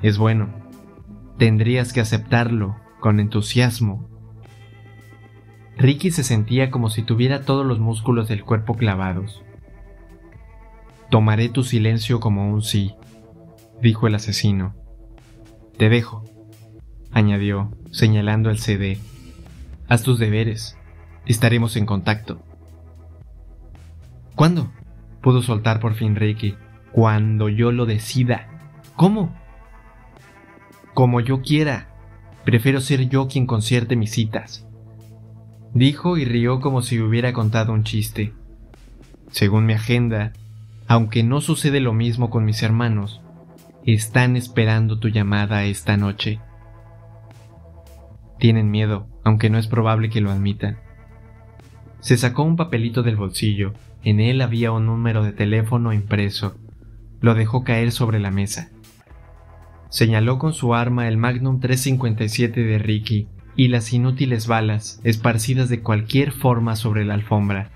[0.00, 0.48] Es bueno.
[1.36, 4.08] Tendrías que aceptarlo con entusiasmo.
[5.76, 9.42] Ricky se sentía como si tuviera todos los músculos del cuerpo clavados.
[11.10, 12.94] Tomaré tu silencio como un sí,
[13.82, 14.83] dijo el asesino.
[15.76, 16.24] Te dejo,
[17.10, 18.98] añadió, señalando el CD.
[19.88, 20.76] Haz tus deberes.
[21.26, 22.42] Estaremos en contacto.
[24.34, 24.70] ¿Cuándo?
[25.22, 26.54] pudo soltar por fin Ricky.
[26.92, 28.48] Cuando yo lo decida.
[28.94, 29.34] ¿Cómo?
[30.94, 31.88] como yo quiera.
[32.44, 34.66] Prefiero ser yo quien concierte mis citas.
[35.74, 38.32] Dijo y rió como si hubiera contado un chiste.
[39.30, 40.32] Según mi agenda,
[40.86, 43.20] aunque no sucede lo mismo con mis hermanos,
[43.92, 46.40] están esperando tu llamada esta noche.
[48.38, 50.78] Tienen miedo, aunque no es probable que lo admitan.
[52.00, 56.56] Se sacó un papelito del bolsillo, en él había un número de teléfono impreso.
[57.20, 58.70] Lo dejó caer sobre la mesa.
[59.88, 65.80] Señaló con su arma el Magnum 357 de Ricky y las inútiles balas esparcidas de
[65.80, 67.70] cualquier forma sobre la alfombra.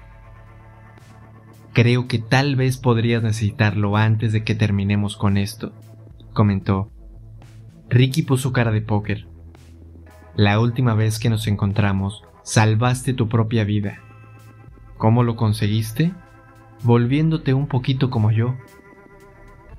[1.72, 5.72] Creo que tal vez podrías necesitarlo antes de que terminemos con esto,
[6.38, 6.88] comentó.
[7.88, 9.26] Ricky puso cara de póker.
[10.36, 13.98] La última vez que nos encontramos, salvaste tu propia vida.
[14.98, 16.12] ¿Cómo lo conseguiste?
[16.84, 18.54] Volviéndote un poquito como yo.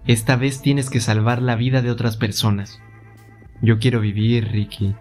[0.05, 2.82] Esta vez tienes que salvar la vida de otras personas.
[3.62, 4.95] Yo quiero vivir, Ricky.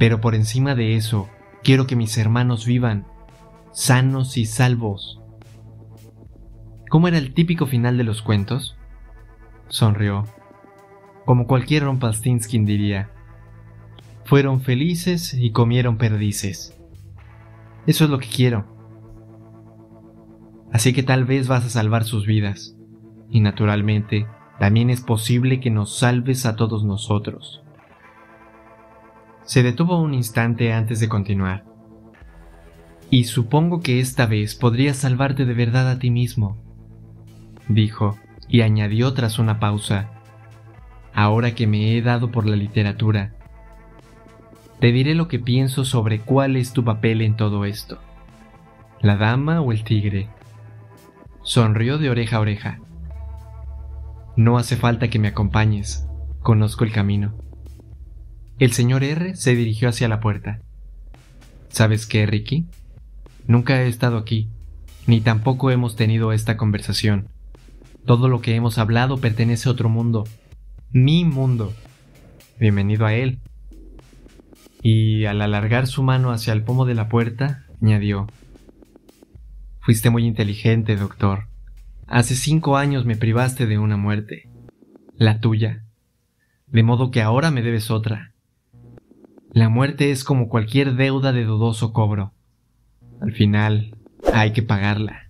[0.00, 1.28] Pero por encima de eso,
[1.62, 3.06] quiero que mis hermanos vivan,
[3.70, 5.20] sanos y salvos.
[6.90, 8.76] ¿Cómo era el típico final de los cuentos?
[9.68, 10.24] Sonrió.
[11.24, 13.10] Como cualquier Rompalstinskin diría.
[14.24, 16.78] Fueron felices y comieron perdices.
[17.86, 18.66] Eso es lo que quiero.
[20.72, 22.76] Así que tal vez vas a salvar sus vidas
[23.30, 24.26] y naturalmente
[24.58, 27.62] también es posible que nos salves a todos nosotros.
[29.44, 31.64] Se detuvo un instante antes de continuar.
[33.10, 36.56] Y supongo que esta vez podrías salvarte de verdad a ti mismo,
[37.68, 38.16] dijo,
[38.48, 40.11] y añadió tras una pausa,
[41.14, 43.32] ahora que me he dado por la literatura,
[44.80, 47.98] te diré lo que pienso sobre cuál es tu papel en todo esto.
[49.00, 50.28] ¿La dama o el tigre?
[51.42, 52.80] Sonrió de oreja a oreja.
[54.36, 56.06] No hace falta que me acompañes,
[56.40, 57.34] conozco el camino.
[58.58, 60.60] El señor R se dirigió hacia la puerta.
[61.68, 62.66] ¿Sabes qué, Ricky?
[63.46, 64.48] Nunca he estado aquí,
[65.06, 67.28] ni tampoco hemos tenido esta conversación.
[68.04, 70.24] Todo lo que hemos hablado pertenece a otro mundo,
[70.92, 71.72] mi mundo.
[72.60, 73.38] Bienvenido a él.
[74.82, 78.26] Y al alargar su mano hacia el pomo de la puerta, añadió,
[79.80, 81.46] Fuiste muy inteligente, doctor.
[82.06, 84.50] Hace cinco años me privaste de una muerte,
[85.16, 85.82] la tuya,
[86.66, 88.32] de modo que ahora me debes otra.
[89.50, 92.34] La muerte es como cualquier deuda de dudoso cobro.
[93.20, 93.96] Al final,
[94.32, 95.21] hay que pagarla.